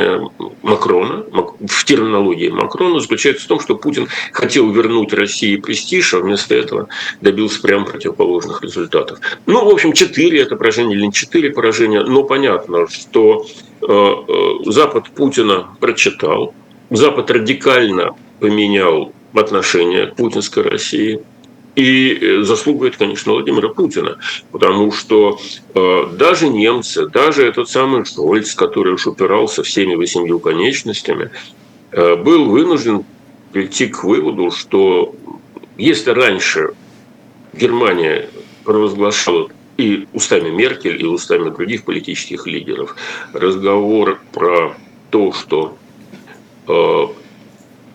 Макрона, 0.63 1.25
в 1.61 1.85
терминологии 1.85 2.51
Макрона, 2.51 3.01
заключается 3.01 3.47
в 3.47 3.49
том, 3.49 3.61
что 3.61 3.77
Путин 3.77 4.07
хотел 4.33 4.71
вернуть 4.71 5.15
России 5.15 5.57
престиж, 5.57 6.13
а 6.13 6.21
вместо 6.21 6.55
этого 6.55 6.89
добился 7.23 7.63
прямо 7.63 7.87
противоположных 7.87 8.63
результатов. 8.63 9.19
Ну, 9.47 9.65
в 9.65 9.69
общем, 9.69 9.95
четыре 9.95 10.43
это 10.43 10.57
поражение 10.57 10.99
или 10.99 11.07
не 11.07 11.13
четыре 11.13 11.51
поражения, 11.51 12.03
но 12.03 12.23
понятно, 12.23 12.87
что 12.89 13.47
э, 13.81 13.87
э, 13.89 14.71
Запад 14.71 15.09
Путина 15.11 15.69
прочитал, 15.81 16.55
Запад 16.91 17.31
радикально 17.31 18.15
поменял 18.41 19.13
отношение 19.33 20.09
к 20.09 20.17
путинской 20.17 20.63
России– 20.65 21.21
и 21.77 22.15
э, 22.15 22.43
заслуга 22.43 22.89
это, 22.89 22.99
конечно, 22.99 23.33
Владимира 23.33 23.69
Путина, 23.69 24.19
потому 24.51 24.91
что 24.91 25.39
э, 25.75 26.07
даже 26.15 26.49
немцы, 26.49 27.07
даже 27.07 27.47
этот 27.47 27.69
самый 27.69 28.05
Шольц, 28.07 28.55
который 28.55 28.95
уж 28.95 29.07
упирался 29.07 29.63
всеми 29.63 29.95
восемью 29.95 30.41
конечностями, 30.41 31.31
э, 31.93 32.17
был 32.17 32.47
вынужден 32.47 33.05
прийти 33.53 33.89
к 33.89 34.03
выводу, 34.05 34.51
что 34.51 35.15
если 35.77 36.11
раньше 36.11 36.73
Германия 37.53 38.31
провозглашала 38.65 39.51
и 39.77 40.09
устами 40.15 40.49
Меркель, 40.49 41.01
и 41.01 41.05
устами 41.05 41.51
других 41.51 41.85
политических 41.85 42.47
лидеров 42.47 42.97
разговор 43.35 44.19
про 44.33 44.75
то, 45.11 45.33
что 45.33 45.77
э, 46.67 47.07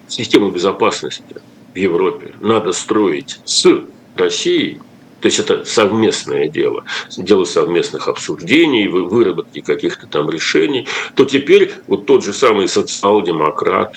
систему 0.08 0.52
безопасности 0.52 1.42
в 1.74 1.78
Европе. 1.78 2.34
Надо 2.40 2.72
строить 2.74 3.40
с 3.46 3.68
Россией, 4.16 4.80
то 5.22 5.28
есть 5.28 5.40
это 5.40 5.66
совместное 5.66 6.48
дело, 6.48 6.84
дело 7.16 7.46
совместных 7.46 8.08
обсуждений, 8.08 8.88
выработки 8.88 9.62
каких-то 9.62 10.08
там 10.08 10.30
решений, 10.30 10.88
то 11.16 11.26
теперь 11.26 11.72
вот 11.88 12.06
тот 12.08 12.24
же 12.24 12.34
самый 12.34 12.68
социал-демократ, 12.68 13.96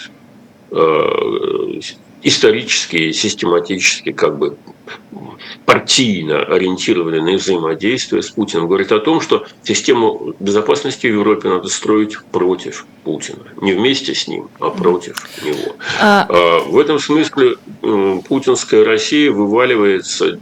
э, 0.70 1.80
исторически, 2.24 3.12
систематически, 3.12 4.12
как 4.12 4.38
бы 4.38 4.56
партийно 5.64 6.42
ориентированный 6.42 7.22
на 7.22 7.36
взаимодействие 7.36 8.22
с 8.22 8.30
Путиным, 8.30 8.66
говорит 8.66 8.92
о 8.92 8.98
том, 8.98 9.20
что 9.20 9.46
систему 9.62 10.34
безопасности 10.40 11.06
в 11.06 11.12
Европе 11.12 11.48
надо 11.48 11.68
строить 11.68 12.18
против 12.32 12.86
Путина. 13.04 13.44
Не 13.60 13.72
вместе 13.72 14.14
с 14.14 14.26
ним, 14.28 14.48
а 14.60 14.70
против 14.70 15.16
него. 15.42 15.76
А... 16.00 16.26
а 16.28 16.58
в 16.60 16.78
этом 16.78 16.98
смысле 16.98 17.56
путинская 18.28 18.84
Россия 18.84 19.30
вываливается 19.30 20.38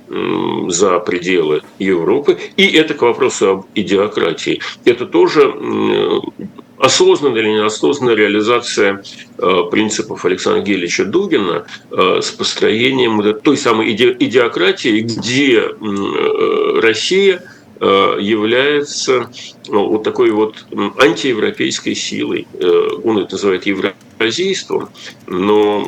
за 0.69 0.99
пределы 1.01 1.63
Европы. 1.79 2.39
И 2.57 2.67
это 2.67 2.95
к 2.95 3.03
вопросу 3.03 3.49
об 3.51 3.67
идиократии. 3.75 4.61
Это 4.85 5.07
тоже 5.07 5.55
осознанная 6.83 7.43
или 7.43 7.51
неосознанная 7.51 8.17
реализация 8.17 9.05
э, 9.39 9.63
принципов 9.71 10.25
Александра 10.25 10.63
Гелича 10.63 11.05
Дугина 11.05 11.65
э, 11.93 12.19
с 12.21 12.33
построением 12.33 13.23
той 13.41 13.57
самой 13.57 13.95
идиократии, 13.95 15.01
где 15.01 15.61
э, 15.61 16.81
Россия 16.81 17.43
является 17.81 19.29
вот 19.67 20.05
такой 20.05 20.31
вот 20.31 20.67
антиевропейской 20.99 21.97
силой. 21.97 22.47
Он 23.03 23.19
это 23.19 23.33
называет 23.33 23.67
евразийством, 23.67 24.91
но 25.27 25.85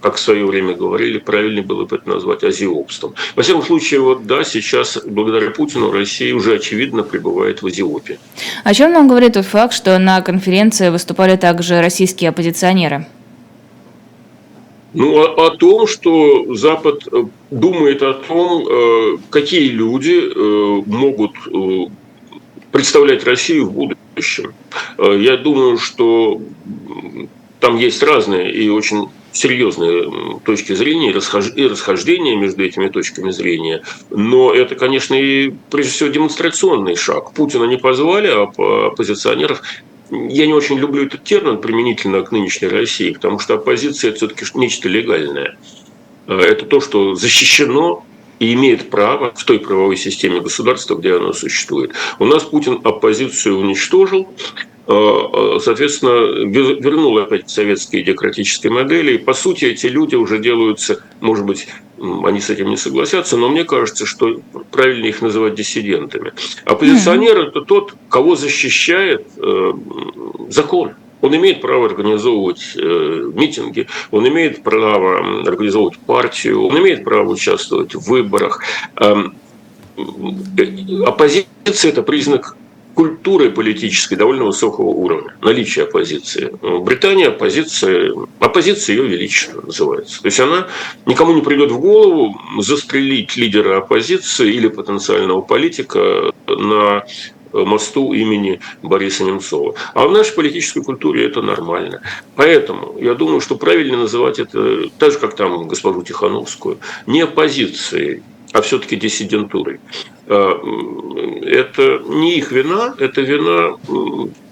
как 0.00 0.16
в 0.16 0.20
свое 0.20 0.46
время 0.46 0.74
говорили, 0.74 1.18
правильнее 1.18 1.62
было 1.62 1.84
бы 1.84 1.96
это 1.96 2.08
назвать 2.08 2.44
азиопством. 2.44 3.14
Во 3.34 3.42
всяком 3.42 3.62
случае, 3.62 4.00
вот 4.00 4.26
да, 4.26 4.44
сейчас 4.44 4.98
благодаря 5.04 5.50
Путину 5.50 5.90
Россия 5.90 6.34
уже 6.34 6.54
очевидно 6.54 7.02
пребывает 7.02 7.62
в 7.62 7.66
Азиопе. 7.66 8.18
О 8.64 8.74
чем 8.74 8.92
нам 8.92 9.08
говорит 9.08 9.34
тот 9.34 9.46
факт, 9.46 9.74
что 9.74 9.98
на 9.98 10.20
конференции 10.20 10.90
выступали 10.90 11.36
также 11.36 11.80
российские 11.80 12.30
оппозиционеры? 12.30 13.06
Ну, 14.94 15.14
о, 15.18 15.46
о 15.46 15.50
том, 15.50 15.86
что 15.86 16.54
Запад 16.54 17.06
э, 17.12 17.24
думает 17.50 18.02
о 18.02 18.14
том, 18.14 18.66
э, 18.66 19.18
какие 19.28 19.68
люди 19.68 20.18
э, 20.18 20.82
могут 20.86 21.32
представлять 22.72 23.24
Россию 23.24 23.66
в 23.66 23.72
будущем. 23.72 24.54
Я 24.98 25.36
думаю, 25.36 25.78
что 25.78 26.40
там 27.60 27.76
есть 27.76 28.02
разные 28.02 28.52
и 28.52 28.68
очень 28.68 29.08
серьезные 29.36 30.40
точки 30.44 30.72
зрения 30.74 31.10
и 31.10 31.66
расхождения 31.66 32.36
между 32.36 32.64
этими 32.64 32.88
точками 32.88 33.30
зрения. 33.30 33.82
Но 34.10 34.52
это, 34.52 34.74
конечно, 34.74 35.14
и 35.14 35.52
прежде 35.70 35.92
всего 35.92 36.08
демонстрационный 36.08 36.96
шаг. 36.96 37.32
Путина 37.32 37.64
не 37.64 37.76
позвали, 37.76 38.28
а 38.28 38.50
оппозиционеров 38.88 39.62
я 40.10 40.46
не 40.46 40.54
очень 40.54 40.78
люблю 40.78 41.06
этот 41.06 41.24
термин 41.24 41.60
применительно 41.60 42.22
к 42.22 42.30
нынешней 42.32 42.68
России, 42.68 43.10
потому 43.10 43.38
что 43.38 43.54
оппозиция– 43.54 44.10
это 44.10 44.18
все-таки 44.18 44.44
нечто 44.54 44.88
легальное. 44.88 45.56
Это 46.26 46.64
то, 46.64 46.80
что 46.80 47.14
защищено 47.14 48.04
и 48.38 48.52
имеет 48.52 48.90
право 48.90 49.32
в 49.34 49.44
той 49.44 49.58
правовой 49.58 49.96
системе 49.96 50.40
государства, 50.40 50.94
где 50.94 51.16
оно 51.16 51.32
существует. 51.32 51.92
У 52.18 52.24
нас 52.24 52.44
Путин 52.44 52.80
оппозицию 52.84 53.58
уничтожил, 53.58 54.28
Э, 54.28 54.62
э, 54.62 54.75
соответственно, 54.86 56.46
вернула 56.46 57.24
опять 57.24 57.46
к 57.46 57.48
советской 57.48 58.02
демократической 58.02 58.68
модели. 58.68 59.14
И, 59.14 59.18
по 59.18 59.34
сути, 59.34 59.64
эти 59.66 59.86
люди 59.86 60.14
уже 60.14 60.38
делаются, 60.38 61.02
может 61.20 61.44
быть, 61.44 61.66
они 61.98 62.40
с 62.40 62.50
этим 62.50 62.68
не 62.68 62.76
согласятся, 62.76 63.36
но 63.36 63.48
мне 63.48 63.64
кажется, 63.64 64.06
что 64.06 64.40
правильно 64.70 65.06
их 65.06 65.22
называть 65.22 65.54
диссидентами. 65.54 66.32
Оппозиционер– 66.64 67.38
это 67.48 67.62
тот, 67.62 67.94
кого 68.08 68.36
защищает 68.36 69.26
э, 69.38 69.72
закон. 70.50 70.92
Он 71.22 71.34
имеет 71.34 71.62
право 71.62 71.86
организовывать 71.86 72.76
э, 72.76 73.30
митинги, 73.34 73.88
он 74.10 74.28
имеет 74.28 74.62
право 74.62 75.40
организовывать 75.46 75.98
партию, 75.98 76.66
он 76.66 76.78
имеет 76.78 77.04
право 77.04 77.30
участвовать 77.30 77.94
в 77.94 78.08
выборах. 78.08 78.62
Эм, 78.96 79.34
э, 79.96 81.02
оппозиция– 81.04 81.46
это 81.90 82.02
признак 82.02 82.56
культурой 82.96 83.50
политической 83.50 84.16
довольно 84.16 84.44
высокого 84.44 84.86
уровня, 84.86 85.36
наличие 85.42 85.84
оппозиции. 85.84 86.50
Британия 86.80 87.28
оппозиция, 87.28 88.10
оппозиция 88.40 88.96
ее 88.96 89.06
величества 89.06 89.60
называется. 89.60 90.22
То 90.22 90.26
есть 90.26 90.40
она 90.40 90.66
никому 91.04 91.34
не 91.34 91.42
придет 91.42 91.70
в 91.70 91.78
голову 91.78 92.40
застрелить 92.58 93.36
лидера 93.36 93.76
оппозиции 93.76 94.50
или 94.50 94.68
потенциального 94.68 95.42
политика 95.42 96.32
на 96.48 97.04
мосту 97.52 98.14
имени 98.14 98.60
Бориса 98.82 99.24
Немцова. 99.24 99.74
А 99.92 100.06
в 100.06 100.12
нашей 100.12 100.34
политической 100.34 100.82
культуре 100.82 101.26
это 101.26 101.42
нормально. 101.42 102.00
Поэтому 102.34 102.96
я 102.98 103.12
думаю, 103.12 103.42
что 103.42 103.56
правильно 103.56 103.98
называть 103.98 104.38
это, 104.38 104.88
так 104.98 105.12
же, 105.12 105.18
как 105.18 105.36
там 105.36 105.68
госпожу 105.68 106.02
Тихановскую, 106.02 106.78
не 107.06 107.20
оппозицией, 107.20 108.22
а 108.56 108.62
все-таки 108.62 108.96
диссидентурой. 108.96 109.80
Э, 110.26 110.54
это 111.42 112.00
не 112.06 112.38
их 112.38 112.52
вина, 112.52 112.94
это 112.98 113.20
вина 113.20 113.76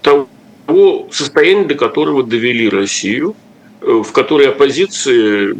того 0.03 1.07
состояния, 1.11 1.65
до 1.65 1.73
которого 1.73 2.23
довели 2.23 2.69
Россию, 2.69 3.35
э, 3.81 4.03
в 4.05 4.11
которой 4.11 4.49
оппозиции 4.49 5.55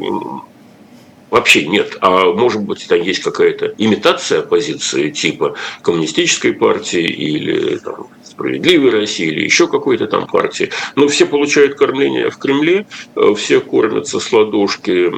вообще 1.36 1.65
нет. 1.65 1.98
А 2.00 2.32
может 2.32 2.62
быть, 2.62 2.88
там 2.88 3.01
есть 3.01 3.22
какая-то 3.22 3.74
имитация 3.77 4.39
оппозиции 4.39 5.10
типа 5.10 5.56
коммунистической 5.82 6.54
партии 6.54 7.04
или 7.04 7.77
там, 7.77 8.08
справедливой 8.24 8.92
России 8.92 9.27
или 9.27 9.44
еще 9.44 9.68
какой-то 9.68 10.08
там 10.08 10.27
партии. 10.27 10.72
Но 10.96 11.10
все 11.10 11.25
получают 11.25 11.75
кормление 11.75 12.30
в 12.30 12.38
Кремле, 12.38 12.86
э, 13.15 13.34
все 13.38 13.60
кормятся 13.60 14.22
с 14.22 14.32
ладошки 14.32 15.12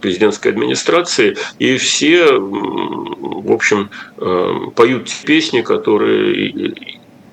президентской 0.00 0.48
администрации, 0.48 1.36
и 1.58 1.76
все, 1.76 2.38
в 2.38 3.50
общем, 3.50 3.90
э, 4.16 4.54
поют 4.76 5.10
песни, 5.24 5.60
которые 5.62 6.74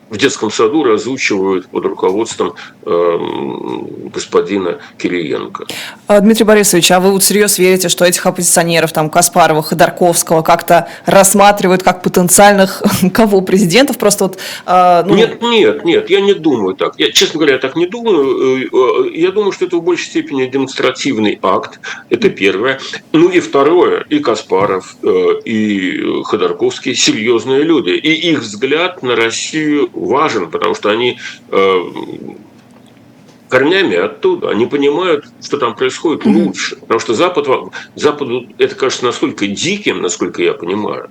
в 0.10 0.18
детском 0.18 0.52
саду 0.52 0.84
разучивают 0.84 1.68
под 1.68 1.86
руководством 1.86 2.54
э, 2.86 3.18
господина 4.14 4.80
Кириенко. 4.98 5.66
А, 6.08 6.20
Дмитрий 6.20 6.46
Борисович, 6.46 6.92
а 6.92 7.00
вы 7.00 7.12
вот 7.12 7.24
всерьез 7.24 7.58
верите, 7.58 7.90
что 7.90 8.06
этих 8.06 8.26
оппозиционеров, 8.26 8.94
там, 8.94 9.10
Каспарова, 9.10 9.62
Ходорковского 9.62 10.42
как-то 10.42 10.88
рассматривают 11.06 11.84
как 11.84 12.02
потенциальных 12.02 12.82
кого 13.14 13.42
президентов? 13.42 13.98
Просто 13.98 14.26
вот, 14.26 14.38
э, 14.66 15.04
ну... 15.06 15.16
Нет, 15.16 15.42
нет, 15.42 15.86
нет, 15.86 16.10
я 16.10 16.22
не 16.22 16.34
думаю 16.34 16.76
так. 16.76 16.94
Я, 16.98 17.12
честно 17.12 17.40
говоря, 17.40 17.56
я 17.56 17.60
так 17.60 17.76
не 17.76 17.88
думаю. 17.88 18.64
Э, 18.64 18.70
э, 18.72 19.12
я 19.16 19.32
думаю, 19.32 19.52
что 19.52 19.66
это 19.66 19.78
в 19.78 19.84
большей 19.84 20.06
степени 20.06 20.46
демонстративный 20.46 21.38
акт. 21.42 21.80
Это 22.10 22.30
первое. 22.30 22.80
Ну 23.12 23.30
и 23.30 23.40
второе, 23.40 24.06
и 24.10 24.20
Каспаров, 24.20 24.96
э, 25.04 25.42
и 25.44 26.24
Ходорковский 26.24 26.96
серьезные 26.96 27.64
люди. 27.64 27.90
И 27.90 28.32
их 28.32 28.40
взгляд 28.40 29.04
на 29.04 29.16
Россию 29.16 29.90
важен, 30.06 30.50
потому 30.50 30.76
что 30.76 30.90
они 30.90 31.20
э, 31.50 31.80
корнями 33.50 33.96
оттуда, 33.96 34.50
они 34.50 34.66
понимают, 34.66 35.26
что 35.42 35.58
там 35.58 35.76
происходит 35.76 36.26
лучше. 36.26 36.76
Потому 36.78 37.00
что 37.00 37.14
Запад, 37.14 37.48
Западу 37.96 38.48
это 38.58 38.76
кажется 38.76 39.06
настолько 39.06 39.48
диким, 39.48 40.02
насколько 40.02 40.42
я 40.42 40.54
понимаю, 40.54 41.10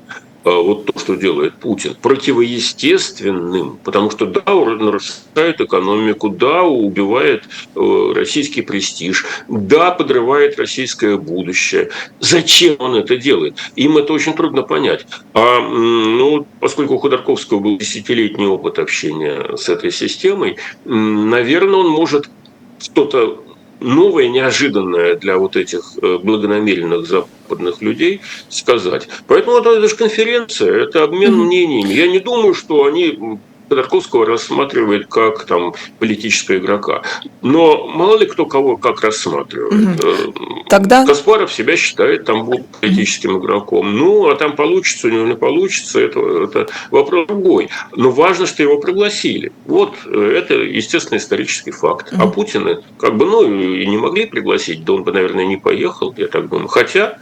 вот 0.50 0.86
то, 0.86 0.98
что 0.98 1.16
делает 1.16 1.54
Путин, 1.54 1.96
противоестественным, 2.00 3.78
потому 3.82 4.10
что 4.10 4.26
да, 4.26 4.42
нарушает 4.46 5.60
экономику, 5.60 6.28
да, 6.28 6.62
убивает 6.62 7.44
э, 7.74 8.12
российский 8.14 8.62
престиж, 8.62 9.26
да, 9.48 9.90
подрывает 9.90 10.58
российское 10.58 11.16
будущее. 11.16 11.90
Зачем 12.20 12.76
он 12.78 12.94
это 12.94 13.16
делает? 13.16 13.56
Им 13.76 13.98
это 13.98 14.12
очень 14.12 14.34
трудно 14.34 14.62
понять. 14.62 15.06
А 15.34 15.60
ну, 15.60 16.46
поскольку 16.60 16.94
у 16.94 16.98
Ходорковского 16.98 17.58
был 17.60 17.78
десятилетний 17.78 18.46
опыт 18.46 18.78
общения 18.78 19.56
с 19.56 19.68
этой 19.68 19.90
системой, 19.90 20.56
наверное, 20.84 21.76
он 21.76 21.88
может 21.88 22.30
что-то 22.78 23.45
новое, 23.80 24.28
неожиданное 24.28 25.16
для 25.16 25.38
вот 25.38 25.56
этих 25.56 25.82
э, 26.02 26.18
благонамеренных 26.18 27.06
западных 27.06 27.82
людей 27.82 28.20
сказать. 28.48 29.08
Поэтому 29.26 29.58
это 29.58 29.86
же 29.88 29.96
конференция, 29.96 30.84
это 30.84 31.04
обмен 31.04 31.34
мнениями. 31.34 31.92
Я 31.92 32.08
не 32.08 32.18
думаю, 32.18 32.54
что 32.54 32.84
они 32.84 33.38
Ходорковского 33.68 34.26
рассматривает 34.26 35.06
как 35.08 35.44
там 35.44 35.74
политического 35.98 36.56
игрока. 36.56 37.02
Но 37.42 37.86
мало 37.86 38.18
ли 38.18 38.26
кто 38.26 38.46
кого 38.46 38.76
как 38.76 39.00
рассматривает. 39.02 40.00
Угу. 40.00 40.64
Тогда... 40.68 41.04
Каспаров 41.06 41.52
себя 41.52 41.76
считает 41.76 42.24
там 42.24 42.48
политическим 42.80 43.38
игроком. 43.38 43.96
Ну, 43.96 44.28
а 44.28 44.36
там 44.36 44.56
получится, 44.56 45.08
у 45.08 45.10
него 45.10 45.26
не 45.26 45.36
получится, 45.36 46.00
это, 46.00 46.20
это 46.20 46.66
вопрос 46.90 47.26
другой. 47.26 47.68
Но 47.94 48.10
важно, 48.10 48.46
что 48.46 48.62
его 48.62 48.78
пригласили. 48.78 49.52
Вот 49.66 49.94
э, 50.06 50.34
это, 50.36 50.54
естественно, 50.54 51.18
исторический 51.18 51.70
факт. 51.72 52.12
Угу. 52.12 52.22
А 52.22 52.26
Путина 52.28 52.82
как 52.98 53.16
бы, 53.16 53.26
ну, 53.26 53.44
и 53.44 53.86
не 53.86 53.96
могли 53.96 54.26
пригласить, 54.26 54.84
да 54.84 54.94
он 54.94 55.04
бы, 55.04 55.12
наверное, 55.12 55.46
не 55.46 55.56
поехал, 55.56 56.14
я 56.16 56.28
так 56.28 56.48
думаю. 56.48 56.68
Хотя 56.68 57.18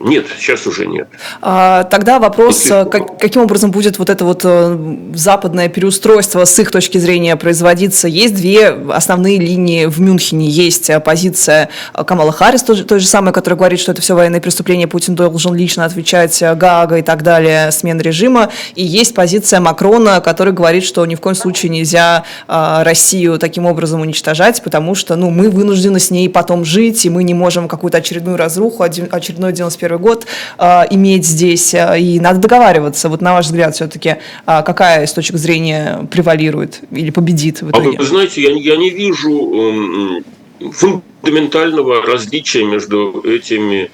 нет, 0.00 0.26
сейчас 0.38 0.66
уже 0.66 0.86
нет. 0.86 1.08
А, 1.42 1.84
тогда 1.84 2.18
вопрос, 2.18 2.70
э, 2.70 2.86
как, 2.86 3.18
каким 3.18 3.42
образом 3.42 3.70
будет 3.70 3.98
вот 3.98 4.08
это 4.08 4.24
вот 4.24 4.40
э, 4.44 4.74
западное 5.14 5.68
переустройство 5.68 6.44
с 6.44 6.58
их 6.58 6.70
точки 6.70 6.98
зрения 6.98 7.36
производиться? 7.36 8.08
Есть 8.08 8.34
две 8.34 8.68
основные 8.68 9.38
линии 9.38 9.86
в 9.86 10.00
Мюнхене. 10.00 10.48
Есть 10.48 10.90
позиция 11.04 11.68
Камала 11.92 12.32
Харрис, 12.32 12.62
той, 12.62 12.82
той 12.82 13.00
же 13.00 13.06
самой, 13.06 13.32
которая 13.32 13.58
говорит, 13.58 13.80
что 13.80 13.92
это 13.92 14.02
все 14.02 14.14
военные 14.14 14.40
преступления, 14.40 14.86
Путин 14.86 15.14
должен 15.14 15.54
лично 15.54 15.84
отвечать, 15.84 16.40
э, 16.42 16.54
Гаага 16.54 16.98
и 16.98 17.02
так 17.02 17.22
далее, 17.22 17.70
смена 17.72 18.00
режима. 18.00 18.50
И 18.74 18.84
есть 18.84 19.14
позиция 19.14 19.60
Макрона, 19.60 20.20
который 20.20 20.52
говорит, 20.52 20.84
что 20.84 21.04
ни 21.06 21.14
в 21.14 21.20
коем 21.20 21.36
случае 21.36 21.70
нельзя 21.70 22.24
Россию 22.48 23.38
таким 23.38 23.66
образом 23.66 24.00
уничтожать, 24.00 24.62
потому 24.62 24.94
что 24.94 25.16
ну, 25.16 25.30
мы 25.30 25.50
вынуждены 25.50 25.98
с 25.98 26.10
ней 26.10 26.28
потом 26.28 26.64
жить, 26.64 27.04
и 27.04 27.10
мы 27.10 27.24
не 27.24 27.34
можем 27.34 27.68
какую-то 27.68 27.98
очередную 27.98 28.36
разруху, 28.36 28.82
очередной 28.82 29.52
91 29.52 29.98
год 29.98 30.26
э, 30.58 30.82
иметь 30.90 31.26
здесь, 31.26 31.74
э, 31.74 31.98
и 32.00 32.20
надо 32.20 32.38
договариваться. 32.38 33.08
Вот 33.08 33.20
на 33.20 33.34
ваш 33.34 33.46
взгляд, 33.46 33.74
все-таки 33.74 34.16
э, 34.46 34.62
какая 34.64 34.91
с 35.06 35.12
точки 35.12 35.36
зрения 35.36 36.08
превалирует 36.10 36.80
или 36.90 37.10
победит 37.10 37.62
в 37.62 37.70
итоге? 37.70 37.96
А 37.96 38.00
вы 38.00 38.04
знаете, 38.06 38.42
я, 38.42 38.50
я 38.50 38.76
не 38.76 38.90
вижу 38.90 40.22
фундаментального 40.60 42.02
различия 42.02 42.64
между 42.64 43.20
этими 43.24 43.90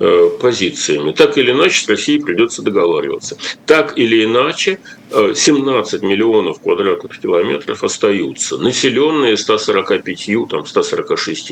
э, 0.00 0.30
позициями. 0.40 1.12
Так 1.12 1.38
или 1.38 1.52
иначе 1.52 1.84
с 1.84 1.88
Россией 1.88 2.20
придется 2.20 2.62
договариваться. 2.62 3.36
Так 3.66 3.96
или 3.96 4.24
иначе 4.24 4.80
17 5.10 6.02
миллионов 6.02 6.60
квадратных 6.60 7.18
километров 7.20 7.84
остаются, 7.84 8.58
населенные 8.58 9.36
145, 9.36 10.48
там, 10.50 10.66
146 10.66 11.50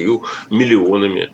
миллионами 0.51 1.31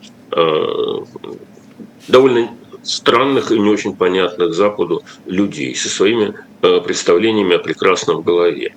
довольно 2.08 2.50
странных 2.82 3.52
и 3.52 3.58
не 3.58 3.70
очень 3.70 3.94
понятных 3.94 4.54
Западу 4.54 5.02
людей 5.26 5.74
со 5.74 5.88
своими 5.88 6.34
представлениями 6.60 7.56
о 7.56 7.58
прекрасном 7.58 8.22
голове. 8.22 8.74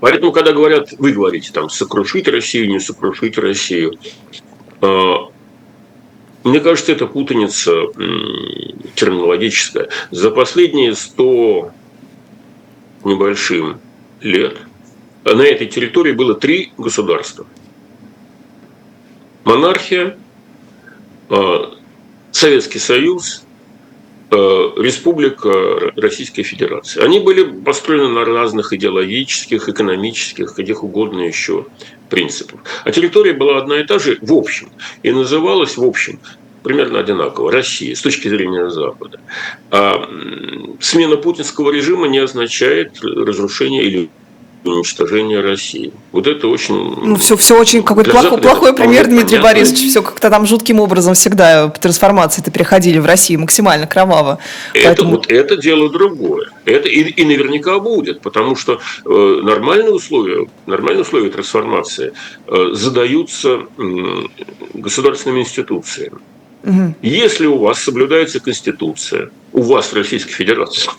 Поэтому, 0.00 0.32
когда 0.32 0.52
говорят, 0.52 0.92
вы 0.98 1.12
говорите, 1.12 1.52
там, 1.52 1.68
сокрушить 1.68 2.26
Россию, 2.26 2.70
не 2.70 2.80
сокрушить 2.80 3.36
Россию, 3.36 3.98
а, 4.80 5.30
мне 6.42 6.60
кажется, 6.60 6.92
это 6.92 7.06
путаница 7.06 7.72
терминологическая. 8.94 9.90
За 10.10 10.30
последние 10.30 10.94
сто 10.94 11.70
небольшим 13.04 13.78
лет 14.20 14.56
на 15.24 15.42
этой 15.42 15.66
территории 15.66 16.12
было 16.12 16.34
три 16.34 16.72
государства. 16.78 17.46
Монархия, 19.44 20.16
а, 21.28 21.74
Советский 22.32 22.78
Союз 22.78 23.44
Э, 24.32 24.70
республика 24.76 25.92
Российской 25.96 26.44
Федерации. 26.44 27.02
Они 27.02 27.18
были 27.18 27.42
построены 27.42 28.10
на 28.10 28.24
разных 28.24 28.72
идеологических, 28.72 29.68
экономических, 29.68 30.54
каких 30.54 30.84
угодно 30.84 31.22
еще 31.22 31.66
принципах. 32.08 32.60
А 32.84 32.92
территория 32.92 33.32
была 33.32 33.58
одна 33.58 33.80
и 33.80 33.84
та 33.84 33.98
же 33.98 34.18
в 34.20 34.32
общем. 34.32 34.68
И 35.02 35.10
называлась 35.10 35.76
в 35.76 35.82
общем 35.82 36.20
примерно 36.62 37.00
одинаково. 37.00 37.50
Россия 37.50 37.96
с 37.96 38.02
точки 38.02 38.28
зрения 38.28 38.70
Запада. 38.70 39.18
А 39.72 40.08
смена 40.78 41.16
путинского 41.16 41.72
режима 41.72 42.06
не 42.06 42.18
означает 42.18 43.02
разрушение 43.02 43.82
или 43.82 44.10
уничтожения 44.64 45.40
России. 45.40 45.92
Вот 46.12 46.26
это 46.26 46.48
очень... 46.48 46.74
Ну, 46.74 47.16
все, 47.16 47.36
все 47.36 47.58
очень 47.58 47.82
какой-то 47.82 48.10
плохой, 48.10 48.38
плохой 48.38 48.74
пример, 48.74 49.06
Дмитрий 49.06 49.38
понятно. 49.38 49.42
Борисович. 49.42 49.90
Все 49.90 50.02
как-то 50.02 50.30
там 50.30 50.46
жутким 50.46 50.80
образом 50.80 51.14
всегда 51.14 51.68
трансформации-то 51.68 52.50
переходили 52.50 52.98
в 52.98 53.06
России 53.06 53.36
максимально 53.36 53.86
кроваво. 53.86 54.38
Это, 54.74 54.86
Поэтому... 54.86 55.10
вот, 55.12 55.30
это 55.30 55.56
дело 55.56 55.88
другое. 55.90 56.50
Это 56.64 56.88
и, 56.88 57.00
и 57.02 57.24
наверняка 57.24 57.78
будет, 57.78 58.20
потому 58.20 58.56
что 58.56 58.80
э, 59.04 59.40
нормальные 59.42 59.92
условия, 59.92 60.46
нормальные 60.66 61.02
условия 61.02 61.30
трансформации 61.30 62.12
э, 62.46 62.70
задаются 62.72 63.60
э, 63.78 64.22
государственными 64.74 65.40
институциями. 65.40 66.18
Угу. 66.62 66.94
Если 67.02 67.46
у 67.46 67.56
вас 67.56 67.82
соблюдается 67.82 68.40
Конституция, 68.40 69.30
у 69.52 69.62
вас 69.62 69.92
в 69.92 69.94
Российской 69.94 70.32
Федерации, 70.32 70.90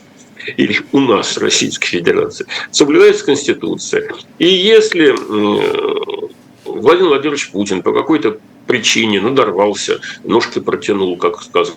или 0.58 0.80
у 0.92 1.00
нас, 1.00 1.38
Российской 1.38 1.88
Федерации, 1.88 2.46
соблюдается 2.72 3.26
Конституция. 3.26 4.12
И 4.40 4.48
если 4.48 5.16
Владимир 6.66 7.10
Владимирович 7.10 7.52
Путин 7.52 7.82
по 7.82 7.94
какой-то 7.94 8.38
причине 8.68 9.20
надорвался, 9.20 10.00
ножки 10.24 10.60
протянул, 10.60 11.18
как 11.18 11.42
сказано 11.42 11.76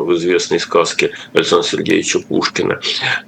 в 0.00 0.14
известной 0.14 0.60
сказке 0.60 1.12
Александра 1.32 1.66
Сергеевича 1.66 2.20
Пушкина, 2.20 2.80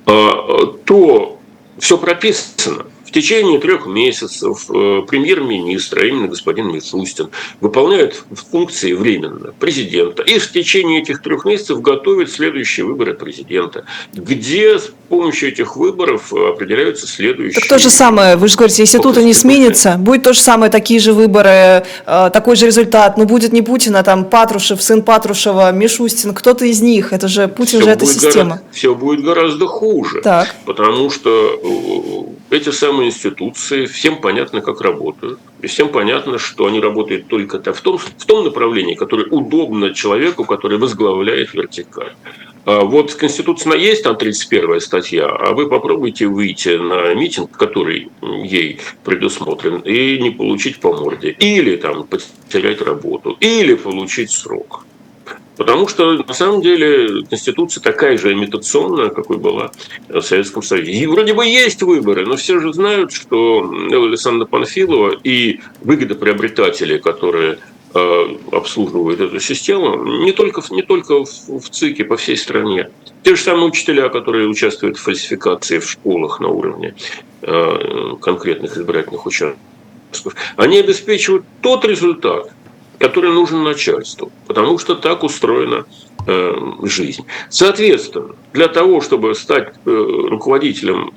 а, 0.07 0.66
то 0.85 1.38
все 1.79 1.98
прописано– 1.98 2.87
в 3.08 3.10
течение 3.10 3.58
трех 3.58 3.86
месяцев 3.86 4.66
э, 4.68 5.02
премьер-министр, 5.08 6.00
а 6.00 6.04
именно 6.04 6.28
господин 6.28 6.68
Мишустин, 6.68 7.30
выполняет 7.62 8.22
функции 8.50 8.92
временно 8.92 9.52
президента. 9.58 10.22
И 10.22 10.38
в 10.38 10.52
течение 10.52 11.00
этих 11.00 11.22
трех 11.22 11.46
месяцев 11.46 11.80
готовит 11.80 12.30
следующие 12.30 12.84
выборы 12.84 13.14
президента, 13.14 13.86
где 14.12 14.78
с 14.78 14.90
помощью 15.08 15.48
этих 15.48 15.76
выборов 15.76 16.34
определяются 16.34 17.06
следующие... 17.06 17.60
Так 17.60 17.68
то 17.68 17.78
же 17.78 17.88
самое, 17.88 18.36
вы 18.36 18.46
же 18.46 18.56
говорите, 18.56 18.82
если 18.82 18.98
тут 18.98 19.16
не 19.16 19.32
сменится, 19.32 19.96
будет 19.96 20.24
то 20.24 20.34
же 20.34 20.40
самое, 20.40 20.70
такие 20.70 21.00
же 21.00 21.14
выборы, 21.14 21.86
э, 22.04 22.30
такой 22.30 22.56
же 22.56 22.66
результат, 22.66 23.16
но 23.16 23.24
будет 23.24 23.54
не 23.54 23.62
Путин, 23.62 23.96
а 23.96 24.02
там 24.02 24.26
Патрушев, 24.26 24.82
сын 24.82 25.02
Патрушева, 25.02 25.72
Мишустин, 25.72 26.34
кто-то 26.34 26.66
из 26.66 26.82
них, 26.82 27.14
это 27.14 27.26
же 27.26 27.48
Путин 27.48 27.78
все 27.78 27.84
же 27.84 27.90
эта 27.90 28.04
система. 28.04 28.44
Гораздо, 28.44 28.64
все 28.72 28.94
будет 28.94 29.24
гораздо 29.24 29.66
хуже, 29.66 30.20
так. 30.20 30.54
потому 30.66 31.08
что 31.08 32.28
э, 32.50 32.56
эти 32.56 32.70
самые 32.70 32.97
самые 32.98 33.11
институции, 33.11 33.87
всем 33.87 34.20
понятно, 34.20 34.61
как 34.61 34.80
работают. 34.80 35.38
И 35.62 35.66
всем 35.66 35.88
понятно, 35.88 36.38
что 36.38 36.66
они 36.66 36.80
работают 36.80 37.28
только 37.28 37.58
в 37.72 37.80
том, 37.80 37.98
в 37.98 38.26
том 38.26 38.44
направлении, 38.44 38.94
которое 38.94 39.26
удобно 39.30 39.94
человеку, 39.94 40.44
который 40.44 40.78
возглавляет 40.78 41.54
вертикаль. 41.54 42.12
А 42.64 42.80
вот 42.80 43.14
Конституция 43.14 43.76
есть, 43.76 44.02
там 44.02 44.16
31 44.16 44.80
статья, 44.80 45.26
а 45.26 45.52
вы 45.52 45.68
попробуйте 45.68 46.26
выйти 46.26 46.76
на 46.76 47.14
митинг, 47.14 47.56
который 47.56 48.08
ей 48.44 48.78
предусмотрен, 49.04 49.78
и 49.78 50.18
не 50.18 50.30
получить 50.30 50.80
по 50.80 50.92
морде. 50.92 51.37
Или 51.40 51.76
там 51.76 52.04
потерять 52.04 52.82
работу, 52.82 53.37
или 53.40 53.74
получить 53.74 54.30
срок. 54.30 54.84
Потому 55.58 55.88
что, 55.88 56.12
на 56.12 56.34
самом 56.34 56.62
деле, 56.62 57.24
Конституция 57.28 57.82
такая 57.82 58.16
же 58.16 58.32
имитационная, 58.32 59.08
какой 59.08 59.38
была 59.38 59.72
в 60.08 60.20
Советском 60.20 60.62
Союзе. 60.62 60.92
И 60.92 61.06
вроде 61.06 61.34
бы 61.34 61.44
есть 61.44 61.82
выборы, 61.82 62.24
но 62.24 62.36
все 62.36 62.60
же 62.60 62.72
знают, 62.72 63.12
что 63.12 63.68
Александра 63.68 64.46
Панфилова 64.46 65.16
и 65.24 65.58
выгодоприобретатели, 65.82 66.98
которые 66.98 67.58
э, 67.92 68.36
обслуживают 68.52 69.20
эту 69.20 69.40
систему, 69.40 70.04
не 70.24 70.30
только, 70.30 70.62
не 70.70 70.82
только 70.82 71.24
в 71.24 71.68
ЦИКе, 71.70 72.04
по 72.04 72.16
всей 72.16 72.36
стране. 72.36 72.90
Те 73.24 73.34
же 73.34 73.42
самые 73.42 73.66
учителя, 73.66 74.10
которые 74.10 74.46
участвуют 74.46 74.96
в 74.96 75.02
фальсификации 75.02 75.80
в 75.80 75.90
школах 75.90 76.38
на 76.38 76.48
уровне 76.48 76.94
э, 77.42 78.14
конкретных 78.20 78.76
избирательных 78.76 79.26
участков, 79.26 79.58
они 80.56 80.78
обеспечивают 80.78 81.44
тот 81.60 81.84
результат, 81.84 82.52
который 82.98 83.30
нужен 83.30 83.62
начальству, 83.62 84.32
потому 84.46 84.78
что 84.78 84.94
так 84.94 85.22
устроена 85.22 85.87
э, 86.26 86.54
жизнь. 86.82 87.24
Соответственно, 87.48 88.34
для 88.52 88.68
того, 88.68 89.00
чтобы 89.00 89.34
стать 89.34 89.68
э, 89.84 89.90
руководителем, 89.90 91.12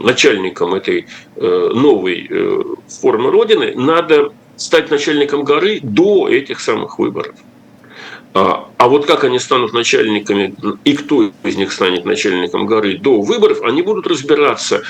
начальником 0.00 0.74
этой 0.74 1.06
э, 1.36 1.70
новой 1.74 2.30
формы 2.88 3.30
Родины, 3.30 3.74
надо 3.76 4.32
стать 4.56 4.90
начальником 4.90 5.44
горы 5.44 5.80
до 5.82 6.28
этих 6.28 6.60
самых 6.60 6.98
выборов. 6.98 7.34
А, 8.34 8.68
а 8.76 8.88
вот 8.88 9.06
как 9.06 9.24
они 9.24 9.38
станут 9.38 9.72
начальниками 9.72 10.54
и 10.84 10.96
кто 10.96 11.30
из 11.44 11.56
них 11.56 11.72
станет 11.72 12.04
начальником 12.04 12.66
горы 12.66 12.98
до 12.98 13.20
выборов, 13.20 13.62
они 13.62 13.82
будут 13.82 14.06
разбираться 14.06 14.82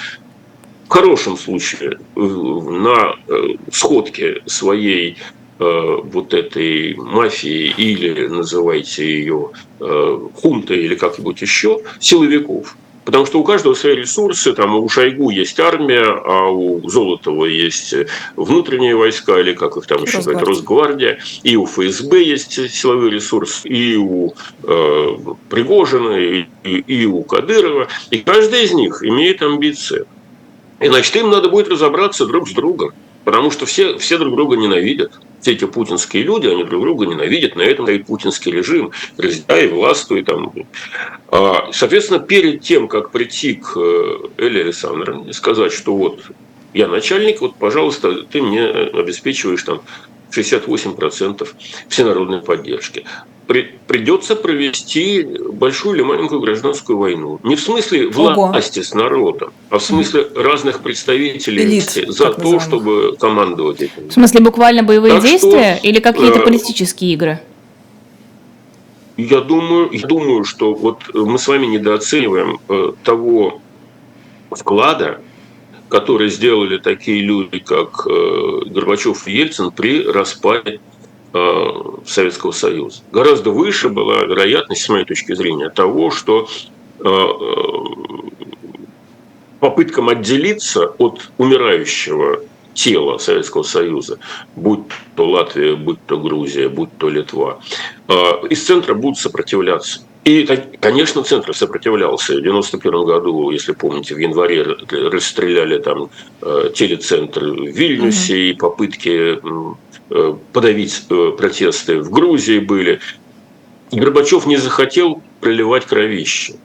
в 0.87 0.91
хорошем 0.91 1.37
случае 1.37 1.99
на 2.17 3.15
сходке 3.71 4.43
своей 4.47 5.19
Э, 5.19 5.38
вот 5.59 6.35
этой 6.35 6.95
мафии 6.95 7.75
или 7.77 8.27
называйте 8.29 9.05
ее 9.05 9.51
э, 9.81 10.19
хунтой 10.41 10.79
или 10.79 10.95
как-нибудь 10.95 11.41
еще, 11.43 11.81
силовиков. 12.01 12.77
Потому 13.09 13.25
что 13.25 13.41
у 13.41 13.43
каждого 13.43 13.73
свои 13.73 13.95
ресурсы, 13.95 14.53
там 14.53 14.75
у 14.75 14.87
Шойгу 14.87 15.31
есть 15.31 15.59
армия, 15.61 16.05
а 16.05 16.51
у 16.51 16.87
Золотого 16.91 17.47
есть 17.47 17.95
внутренние 18.37 18.95
войска, 18.95 19.41
или 19.41 19.55
как 19.55 19.79
их 19.79 19.87
там 19.87 20.03
еще 20.03 20.21
говорят, 20.21 20.43
Росгвардия, 20.43 21.19
и 21.43 21.57
у 21.57 21.65
ФСБ 21.65 22.23
есть 22.23 22.71
силовой 22.71 23.09
ресурс, 23.09 23.63
и 23.65 23.97
у 23.97 24.35
э, 24.63 25.17
Пригожина, 25.49 26.19
и, 26.19 26.45
и 26.65 27.07
у 27.07 27.23
Кадырова. 27.23 27.89
И 28.11 28.19
каждый 28.19 28.65
из 28.65 28.73
них 28.73 29.03
имеет 29.03 29.41
амбиции. 29.41 30.05
И 30.79 30.89
значит, 30.89 31.17
им 31.17 31.31
надо 31.31 31.49
будет 31.49 31.69
разобраться 31.69 32.27
друг 32.27 32.47
с 32.47 32.53
другом. 32.53 32.93
Потому 33.25 33.51
что 33.51 33.67
все, 33.67 33.99
все 33.99 34.19
друг 34.19 34.37
друга 34.37 34.57
ненавидят. 34.57 35.13
Все 35.41 35.53
эти 35.53 35.67
путинские 35.67 36.25
люди, 36.25 36.47
они 36.47 36.65
друг 36.65 36.83
друга 36.83 37.07
ненавидят. 37.07 37.57
На 37.57 37.63
этом 37.63 37.85
стоит 37.85 38.07
путинский 38.07 38.53
режим. 38.53 38.91
Разделяй, 39.17 39.69
властвуй. 39.69 40.23
Там. 40.23 40.53
А, 41.29 41.71
соответственно, 41.73 42.21
перед 42.21 42.63
тем, 42.63 42.89
как 42.89 43.11
прийти 43.11 43.55
к 43.55 43.77
Эле 44.37 44.63
Александровне 44.63 45.31
и 45.31 45.33
сказать, 45.33 45.73
что 45.73 45.95
вот 45.95 46.21
я 46.75 46.89
начальник, 46.89 47.41
вот, 47.41 47.57
пожалуйста, 47.57 48.23
ты 48.23 48.43
мне 48.43 48.65
обеспечиваешь 48.67 49.63
там 49.63 49.83
68% 50.31 51.49
всенародной 51.89 52.41
поддержки 52.41 53.05
при, 53.49 53.79
придется 53.87 54.37
провести 54.37 55.23
большую 55.23 55.97
или 55.97 56.03
маленькую 56.03 56.41
гражданскую 56.43 56.99
войну. 56.99 57.41
Не 57.43 57.57
в 57.57 57.61
смысле 57.61 58.09
власти 58.09 58.81
Ого. 58.81 58.85
с 58.85 58.95
народом, 58.95 59.53
а 59.71 59.79
в 59.79 59.83
смысле 59.83 60.23
mm. 60.23 60.43
разных 60.43 60.83
представителей 60.83 61.65
Элит, 61.65 61.85
за 61.85 62.03
то, 62.03 62.39
называемых. 62.39 62.63
чтобы 62.63 63.17
командовать 63.19 63.81
этим. 63.81 64.09
В 64.11 64.13
смысле 64.13 64.41
буквально 64.43 64.83
боевые 64.83 65.15
так 65.15 65.23
действия 65.23 65.77
что, 65.77 65.89
или 65.89 65.99
какие-то 65.99 66.41
э, 66.41 66.45
политические 66.45 67.15
игры? 67.15 67.41
Я 69.17 69.41
думаю, 69.41 69.89
я 69.93 70.07
думаю, 70.07 70.45
что 70.45 70.75
вот 70.75 71.03
мы 71.15 71.39
с 71.39 71.49
вами 71.49 71.67
недооцениваем 71.67 72.61
э, 72.69 72.93
того 73.03 73.63
вклада, 74.51 75.23
который 75.89 76.29
сделали 76.29 76.79
такие 76.79 77.23
люди, 77.23 77.59
как 77.59 78.07
э, 78.07 78.61
Горбачев 78.67 79.27
и 79.27 79.33
Ельцин 79.33 79.71
при 79.71 80.07
распаде 80.07 80.81
Советского 82.07 82.53
Союза. 82.53 83.03
Гораздо 83.13 83.51
выше 83.51 83.91
была 83.91 84.25
вероятность, 84.25 84.81
с 84.81 84.89
моей 84.89 85.05
точки 85.05 85.35
зрения, 85.35 85.69
того, 85.69 86.11
что 86.11 86.49
попыткам 89.61 90.09
отделиться 90.09 90.87
от 90.87 91.31
умирающего 91.37 92.41
тела 92.79 93.19
Советского 93.19 93.65
Союза, 93.65 94.19
будь 94.55 94.81
то 95.17 95.29
Латвия, 95.29 95.75
будь 95.75 95.99
то 96.07 96.17
Грузия, 96.17 96.69
будь 96.69 96.97
то 96.97 97.09
Литва, 97.09 97.59
из 98.49 98.65
центра 98.65 98.95
будут 98.95 99.19
сопротивляться. 99.19 100.01
И, 100.29 100.47
конечно, 100.81 101.23
центр 101.23 101.57
сопротивлялся. 101.57 102.37
В 102.37 102.43
91 102.43 103.05
году, 103.05 103.51
если 103.51 103.73
помните, 103.73 104.15
в 104.15 104.19
январе 104.19 104.63
расстреляли 104.63 105.79
там 105.79 106.11
э, 106.43 106.71
телецентр 106.75 107.47
в 107.47 107.67
Вильнюсе, 107.67 108.35
mm-hmm. 108.35 108.51
и 108.51 108.53
попытки 108.53 109.39
э, 110.11 110.35
подавить 110.53 111.03
э, 111.09 111.33
протесты 111.37 112.01
в 112.01 112.11
Грузии 112.11 112.59
были. 112.59 113.01
Горбачев 113.91 114.47
не 114.47 114.59
захотел 114.59 115.23
проливать 115.41 115.87
кровище. 115.87 116.57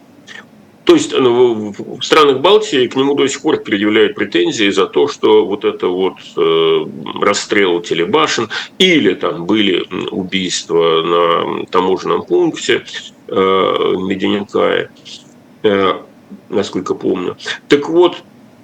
То 0.84 0.96
есть 0.96 1.14
ну, 1.18 1.74
в 1.78 2.04
странах 2.04 2.42
Балтии 2.42 2.88
к 2.88 2.96
нему 2.96 3.16
до 3.16 3.28
сих 3.28 3.42
пор 3.42 3.58
предъявляют 3.58 4.16
претензии 4.16 4.70
за 4.70 4.86
то, 4.86 5.08
что 5.08 5.46
вот 5.46 5.64
это 5.64 5.88
вот 5.88 6.16
э, 6.36 6.86
расстрел 7.22 7.82
телебашен 7.82 8.50
или 8.80 9.14
там 9.14 9.46
были 9.46 9.86
убийства 10.12 11.02
на 11.02 11.66
таможенном 11.68 12.24
пункте 12.24 12.84
э, 13.28 13.34
Мединенкая, 13.34 14.92
э, 15.64 15.94
насколько 16.50 16.96
помню. 16.96 17.38
Так 17.70 17.88
вот, 17.88 18.18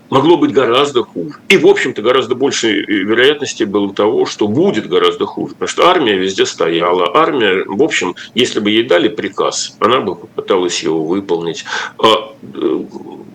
могло 0.09 0.37
быть 0.37 0.51
гораздо 0.51 1.03
хуже. 1.03 1.35
И, 1.49 1.57
в 1.57 1.67
общем-то, 1.67 2.01
гораздо 2.01 2.35
больше 2.35 2.71
вероятности 2.81 3.63
было 3.63 3.93
того, 3.93 4.25
что 4.25 4.47
будет 4.47 4.87
гораздо 4.87 5.25
хуже. 5.25 5.53
Потому 5.53 5.69
что 5.69 5.87
армия 5.87 6.17
везде 6.17 6.45
стояла. 6.45 7.15
Армия, 7.15 7.63
в 7.65 7.81
общем, 7.81 8.15
если 8.35 8.59
бы 8.59 8.71
ей 8.71 8.83
дали 8.83 9.07
приказ, 9.07 9.75
она 9.79 10.01
бы 10.01 10.15
попыталась 10.15 10.81
его 10.83 11.03
выполнить. 11.05 11.65
А, 11.97 12.33
э, 12.41 12.83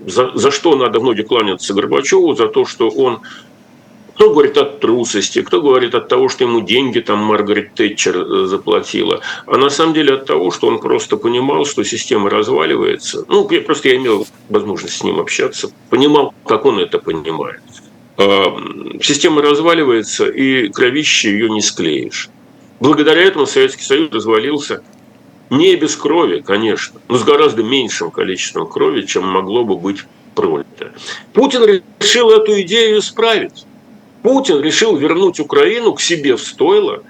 за, 0.07 0.33
за 0.35 0.51
что 0.51 0.77
надо 0.77 1.01
многие 1.01 1.23
кланяться 1.23 1.75
Горбачеву? 1.75 2.35
За 2.35 2.49
то, 2.49 2.65
что 2.65 2.89
он 2.89 3.21
кто 4.15 4.31
говорит 4.31 4.57
от 4.57 4.81
трусости, 4.81 5.43
кто 5.43 5.61
говорит 5.61 5.95
от 5.95 6.09
того, 6.09 6.29
что 6.29 6.45
ему 6.45 6.61
деньги 6.61 7.01
там 7.01 7.19
Маргарет 7.19 7.75
Тэтчер 7.75 8.17
э, 8.17 8.47
заплатила. 8.47 9.21
А 9.47 9.57
на 9.57 9.71
самом 9.71 9.93
деле 9.93 10.15
от 10.15 10.27
того, 10.27 10.51
что 10.53 10.69
он 10.69 10.79
просто 10.79 11.17
понимал, 11.17 11.67
что 11.67 11.83
система 11.85 12.31
разваливается. 12.31 13.25
Ну, 13.29 13.49
я 13.51 13.61
просто 13.61 13.89
я 13.89 13.97
имел 13.97 14.27
возможность 14.49 14.99
с 14.99 15.03
ним 15.03 15.19
общаться, 15.19 15.71
понимал, 15.91 16.33
как 16.47 16.65
он 16.65 16.79
это 16.79 16.99
понимает. 16.99 17.61
А, 18.17 18.57
система 19.03 19.43
разваливается, 19.43 20.27
и 20.27 20.69
кровище 20.69 21.31
ее 21.31 21.51
не 21.51 21.61
склеишь. 21.61 22.29
Благодаря 22.79 23.23
этому 23.23 23.47
Советский 23.47 23.83
Союз 23.83 24.13
развалился 24.13 24.83
не 25.51 25.75
без 25.75 25.97
крови, 25.97 26.41
конечно, 26.41 27.01
но 27.09 27.19
с 27.19 27.25
гораздо 27.25 27.65
меньшим 27.65 28.11
количеством 28.11 28.69
крови, 28.69 29.03
чем 29.03 29.27
могло 29.27 29.65
бы 29.65 29.77
быть 29.77 30.05
пролито. 30.35 30.93
Путин 31.33 31.83
решил 32.01 32.31
эту 32.31 32.61
идею 32.61 32.99
исправить. 33.01 33.65
Путин 34.25 34.63
решил 34.63 34.97
вернуть 34.97 35.39
Украину 35.39 35.93
к 35.93 36.01
себе 36.01 36.35
в 36.37 36.41
стойло, 36.41 37.03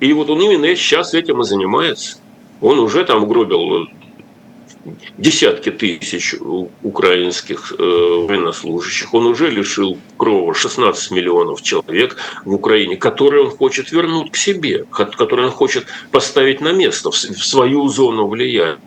и 0.00 0.10
вот 0.14 0.30
он 0.30 0.40
именно 0.40 0.74
сейчас 0.74 1.12
этим 1.12 1.42
и 1.42 1.44
занимается. 1.44 2.16
Он 2.62 2.78
уже 2.78 3.04
там 3.04 3.28
гробил 3.28 3.86
десятки 5.18 5.70
тысяч 5.70 6.34
украинских 6.82 7.74
э, 7.78 7.82
военнослужащих. 7.82 9.12
Он 9.12 9.26
уже 9.26 9.50
лишил 9.50 9.98
крова 10.16 10.54
16 10.54 11.10
миллионов 11.10 11.60
человек 11.60 12.16
в 12.46 12.54
Украине, 12.54 12.96
которые 12.96 13.44
он 13.44 13.50
хочет 13.50 13.92
вернуть 13.92 14.32
к 14.32 14.36
себе, 14.36 14.86
которые 14.90 15.48
он 15.48 15.52
хочет 15.52 15.84
поставить 16.12 16.62
на 16.62 16.72
место, 16.72 17.10
в 17.10 17.14
свою 17.14 17.88
зону 17.88 18.26
влияния. 18.26 18.78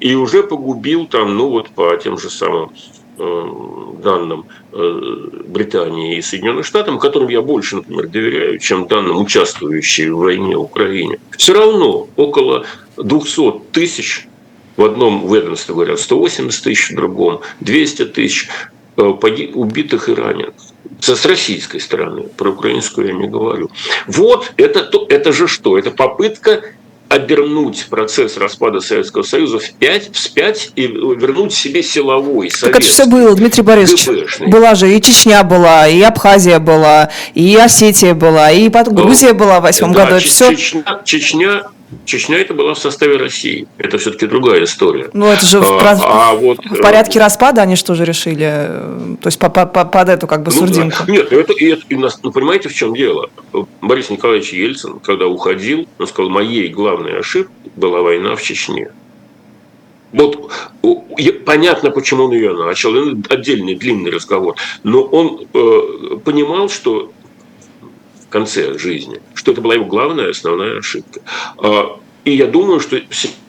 И 0.00 0.14
уже 0.14 0.42
погубил 0.42 1.06
там, 1.06 1.36
ну 1.36 1.50
вот 1.50 1.68
по 1.68 1.94
тем 1.98 2.16
же 2.16 2.30
самым 2.30 2.72
Э, 2.72 3.01
данным 3.18 4.46
э, 4.72 5.28
Британии 5.46 6.16
и 6.16 6.22
Соединенных 6.22 6.66
Штатов, 6.66 6.98
которым 6.98 7.28
я 7.28 7.42
больше, 7.42 7.76
например, 7.76 8.08
доверяю, 8.08 8.58
чем 8.58 8.86
данным 8.86 9.18
участвующей 9.18 10.08
в 10.10 10.18
войне 10.18 10.56
Украине, 10.56 11.18
все 11.36 11.54
равно 11.54 12.08
около 12.16 12.64
200 12.96 13.72
тысяч 13.72 14.26
в 14.76 14.84
одном 14.84 15.32
ведомстве 15.32 15.74
говорят 15.74 16.00
180 16.00 16.64
тысяч, 16.64 16.90
в 16.90 16.94
другом 16.94 17.40
200 17.60 18.06
тысяч 18.06 18.48
э, 18.96 19.02
убитых 19.02 20.08
и 20.08 20.14
раненых. 20.14 20.54
С 21.00 21.26
российской 21.26 21.80
стороны, 21.80 22.24
про 22.36 22.50
украинскую 22.50 23.08
я 23.08 23.12
не 23.12 23.28
говорю. 23.28 23.70
Вот 24.06 24.52
это, 24.56 24.88
это 25.08 25.32
же 25.32 25.48
что? 25.48 25.76
Это 25.76 25.90
попытка 25.90 26.62
обернуть 27.12 27.86
процесс 27.90 28.38
распада 28.38 28.80
Советского 28.80 29.22
Союза 29.22 29.58
в 29.58 29.70
пять, 29.74 30.10
вспять 30.14 30.72
и 30.76 30.86
вернуть 30.86 31.52
себе 31.52 31.82
силовой 31.82 32.50
Так 32.50 32.76
это 32.76 32.80
все 32.80 33.06
было, 33.06 33.34
Дмитрий 33.34 33.62
Борисович. 33.62 34.06
ГБшный. 34.06 34.46
Была 34.48 34.74
же 34.74 34.94
и 34.94 35.00
Чечня 35.00 35.42
была, 35.44 35.86
и 35.86 36.00
Абхазия 36.00 36.58
была, 36.58 37.10
и 37.34 37.54
Осетия 37.56 38.14
была, 38.14 38.50
и 38.50 38.68
Грузия 38.68 39.34
была 39.34 39.60
в 39.60 39.64
восьмом 39.64 39.92
да, 39.92 40.04
году. 40.04 40.16
Это 40.16 40.24
все... 40.24 40.54
Чечня, 40.54 41.00
Чечня 41.04 41.62
Чечня 42.04 42.38
это 42.38 42.54
была 42.54 42.74
в 42.74 42.78
составе 42.78 43.16
России. 43.16 43.66
Это 43.78 43.98
все-таки 43.98 44.26
другая 44.26 44.64
история. 44.64 45.10
Ну, 45.12 45.26
это 45.26 45.44
же 45.46 45.58
а, 45.58 45.94
в, 45.94 46.02
а 46.04 46.34
вот, 46.34 46.64
в 46.64 46.80
порядке 46.80 47.18
распада 47.18 47.62
они 47.62 47.76
что 47.76 47.94
же 47.94 48.04
решили? 48.04 48.70
То 49.20 49.26
есть 49.26 49.38
по, 49.38 49.48
по, 49.48 49.66
по, 49.66 49.84
под 49.84 50.08
эту 50.08 50.26
как 50.26 50.42
бы 50.42 50.52
ну, 50.52 50.58
сурдинку. 50.58 51.04
Да. 51.06 51.12
Нет, 51.12 51.32
это, 51.32 51.52
это, 51.52 51.82
ну, 52.22 52.32
понимаете, 52.32 52.68
в 52.68 52.74
чем 52.74 52.94
дело? 52.94 53.30
Борис 53.80 54.10
Николаевич 54.10 54.52
Ельцин, 54.52 55.00
когда 55.00 55.26
уходил, 55.26 55.86
он 55.98 56.06
сказал, 56.06 56.30
моей 56.30 56.68
главной 56.68 57.18
ошибкой 57.18 57.70
была 57.76 58.02
война 58.02 58.36
в 58.36 58.42
Чечне. 58.42 58.90
Вот 60.12 60.50
понятно, 61.46 61.90
почему 61.90 62.24
он 62.24 62.32
ее 62.32 62.52
начал, 62.52 62.92
отдельный 63.30 63.74
длинный 63.74 64.10
разговор, 64.10 64.56
но 64.82 65.02
он 65.02 65.46
э, 65.52 66.16
понимал, 66.24 66.68
что 66.68 67.12
конце 68.32 68.78
жизни, 68.78 69.20
что 69.34 69.52
это 69.52 69.60
была 69.60 69.74
его 69.74 69.84
главная 69.84 70.30
основная 70.30 70.78
ошибка. 70.78 71.20
А, 71.58 72.00
и 72.24 72.32
я 72.34 72.46
думаю, 72.46 72.80
что 72.80 73.00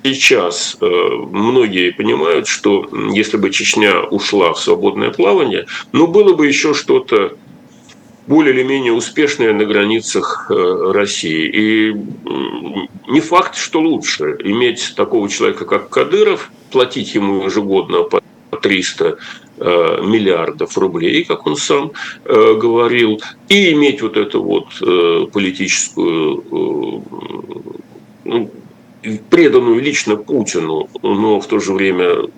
сейчас 0.04 0.78
э, 0.82 0.86
многие 0.86 1.91
понимают, 1.91 2.48
что 2.48 2.89
если 3.13 3.38
бы 3.38 3.52
Чечня 3.52 4.02
ушла 4.02 4.54
в 4.54 4.60
свободное 4.60 5.12
плавание, 5.12 5.67
ну, 5.91 6.08
было 6.08 6.34
бы 6.34 6.48
еще 6.48 6.74
что-то 6.74 7.38
более 8.26 8.54
или 8.54 8.63
менее 8.63 8.93
успешное 8.93 9.54
на 9.54 9.65
границах 9.65 10.48
э, 10.50 10.91
России. 10.91 11.52
И 11.54 11.93
не 13.08 13.22
факт, 13.22 13.56
что 13.56 13.80
лучше 13.80 14.38
иметь 14.43 14.93
такого 14.96 15.30
человека, 15.30 15.65
как 15.65 15.89
Кадыров, 15.89 16.50
платить 16.72 17.13
ему 17.13 17.46
ежегодно 17.46 18.04
по 18.04 18.22
300 18.62 19.06
Э, 19.06 19.17
миллиардов 19.63 20.78
рублей, 20.78 21.23
как 21.23 21.47
он 21.47 21.56
сам 21.56 21.91
э, 22.26 22.56
говорил, 22.56 23.21
и 23.49 23.71
иметь 23.73 24.02
вот 24.02 24.17
эту 24.17 24.43
вот 24.43 24.67
э, 24.82 25.28
политическую 25.32 26.43
ну, 28.26 28.52
преданную 29.30 29.82
лично 29.82 30.15
Путину, 30.15 30.89
но 31.02 31.39
в 31.39 31.47
то 31.47 31.60
же 31.60 31.73
время 31.73 32.30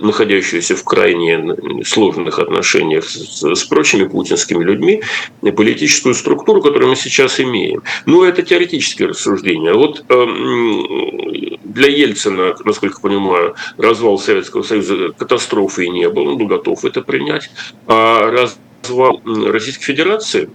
находящуюся 0.00 0.76
в 0.76 0.84
крайне 0.84 1.84
сложных 1.84 2.38
отношениях 2.38 3.04
с, 3.04 3.42
с 3.42 3.64
прочими 3.64 4.06
путинскими 4.06 4.64
людьми, 4.64 5.02
политическую 5.42 6.14
структуру, 6.14 6.62
которую 6.62 6.90
мы 6.90 6.96
сейчас 6.96 7.40
имеем. 7.40 7.82
Но 8.06 8.24
это 8.24 8.42
теоретические 8.42 9.08
рассуждения. 9.08 9.74
Вот 9.74 10.04
э, 10.08 11.51
для 11.72 11.88
Ельцина, 11.88 12.54
насколько 12.64 13.00
понимаю, 13.00 13.54
развал 13.78 14.18
Советского 14.18 14.62
Союза 14.62 15.12
катастрофы 15.16 15.88
не 15.88 16.08
был, 16.08 16.28
он 16.28 16.38
был 16.38 16.46
готов 16.46 16.84
это 16.84 17.02
принять. 17.02 17.50
А 17.86 18.30
развал 18.30 19.20
Российской 19.24 19.84
Федерации, 19.84 20.50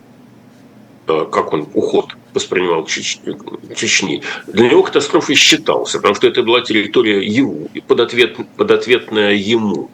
э, 1.08 1.26
как 1.32 1.54
он 1.54 1.68
уход 1.74 2.16
воспринимал 2.34 2.86
Чечни, 2.86 4.22
для 4.48 4.70
него 4.70 4.84
катастрофой 4.84 5.36
считался, 5.36 5.98
потому 5.98 6.16
что 6.16 6.28
это 6.28 6.44
была 6.44 6.62
территория 6.62 7.26
его, 7.26 7.68
и 7.74 7.82
подответ, 7.82 8.38
подответная 8.56 9.34
ему. 9.34 9.90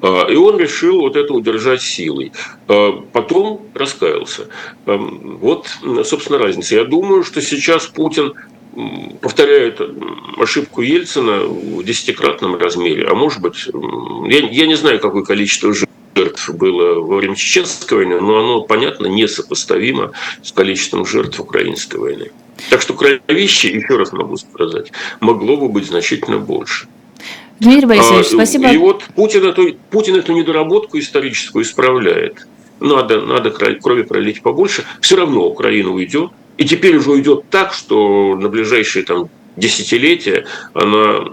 А, 0.00 0.26
и 0.30 0.36
он 0.36 0.58
решил 0.58 1.00
вот 1.00 1.16
это 1.16 1.32
удержать 1.34 1.82
силой. 1.82 2.32
А, 2.68 3.04
потом 3.12 3.66
раскаялся. 3.74 4.48
Вот, 4.86 5.66
собственно, 6.04 6.38
разница. 6.38 6.76
Я 6.76 6.84
думаю, 6.84 7.24
что 7.24 7.42
сейчас 7.42 7.86
Путин 7.86 8.34
повторяет 9.20 9.80
ошибку 10.38 10.82
Ельцина 10.82 11.40
в 11.44 11.82
десятикратном 11.84 12.56
размере, 12.56 13.06
а 13.06 13.14
может 13.14 13.40
быть, 13.40 13.68
я, 14.28 14.38
я 14.48 14.66
не 14.66 14.76
знаю, 14.76 15.00
какое 15.00 15.22
количество 15.22 15.72
жертв 15.72 15.88
жертв 16.18 16.50
было 16.54 17.00
во 17.00 17.16
время 17.16 17.34
Чеченской 17.36 17.98
войны, 17.98 18.20
но 18.20 18.38
оно, 18.38 18.62
понятно, 18.62 19.06
несопоставимо 19.06 20.12
с 20.42 20.52
количеством 20.52 21.06
жертв 21.06 21.40
украинской 21.40 21.96
войны. 21.96 22.30
Так 22.70 22.82
что 22.82 22.94
кровище, 22.94 23.68
еще 23.68 23.96
раз 23.96 24.12
могу 24.12 24.36
сказать, 24.36 24.90
могло 25.20 25.56
бы 25.56 25.68
быть 25.68 25.86
значительно 25.86 26.38
больше. 26.38 26.88
Дмитрий 27.60 27.86
Борисович, 27.86 28.26
а, 28.26 28.34
спасибо. 28.34 28.70
И 28.70 28.76
вот 28.76 29.04
Путин 29.14 29.44
эту, 29.44 29.74
Путин 29.90 30.16
эту 30.16 30.32
недоработку 30.32 30.98
историческую 30.98 31.64
исправляет. 31.64 32.46
Надо, 32.80 33.20
надо 33.20 33.50
крови 33.50 34.02
пролить 34.02 34.42
побольше. 34.42 34.84
Все 35.00 35.16
равно 35.16 35.44
Украина 35.44 35.90
уйдет, 35.90 36.30
И 36.58 36.64
теперь 36.64 36.96
уже 36.96 37.12
уйдет 37.12 37.44
так, 37.50 37.72
что 37.72 38.36
на 38.36 38.48
ближайшие 38.48 39.04
там, 39.04 39.30
десятилетия 39.56 40.44
она 40.74 41.24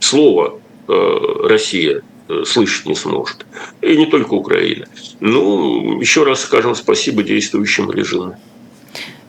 слово 0.00 0.58
э, 0.88 1.46
Россия 1.48 2.02
э, 2.28 2.42
слышать 2.46 2.86
не 2.86 2.94
сможет. 2.94 3.46
И 3.82 3.96
не 3.96 4.06
только 4.06 4.34
Украина. 4.34 4.86
Ну, 5.20 6.00
еще 6.00 6.24
раз 6.24 6.40
скажем 6.40 6.74
спасибо 6.74 7.22
действующему 7.22 7.92
режиму. 7.92 8.36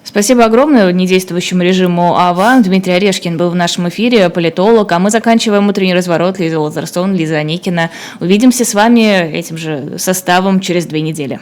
Спасибо 0.04 0.46
огромное 0.46 0.92
недействующему 0.92 1.64
режиму 1.64 2.18
АВАН. 2.18 2.64
Дмитрий 2.64 2.94
Орешкин 2.94 3.38
был 3.38 3.50
в 3.50 3.56
нашем 3.56 3.88
эфире, 3.90 4.30
политолог. 4.30 4.92
А 4.92 5.00
мы 5.00 5.10
заканчиваем 5.10 5.70
утренний 5.70 5.94
разворот. 5.94 6.40
Лиза 6.40 6.60
Лазарсон, 6.60 7.16
Лиза 7.16 7.38
Аникина. 7.38 7.92
Увидимся 8.20 8.66
с 8.66 8.74
вами 8.74 9.32
этим 9.32 9.58
же 9.58 9.96
составом 9.98 10.60
через 10.60 10.86
две 10.86 11.02
недели. 11.02 11.40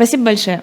Спасибо 0.00 0.24
большое. 0.24 0.58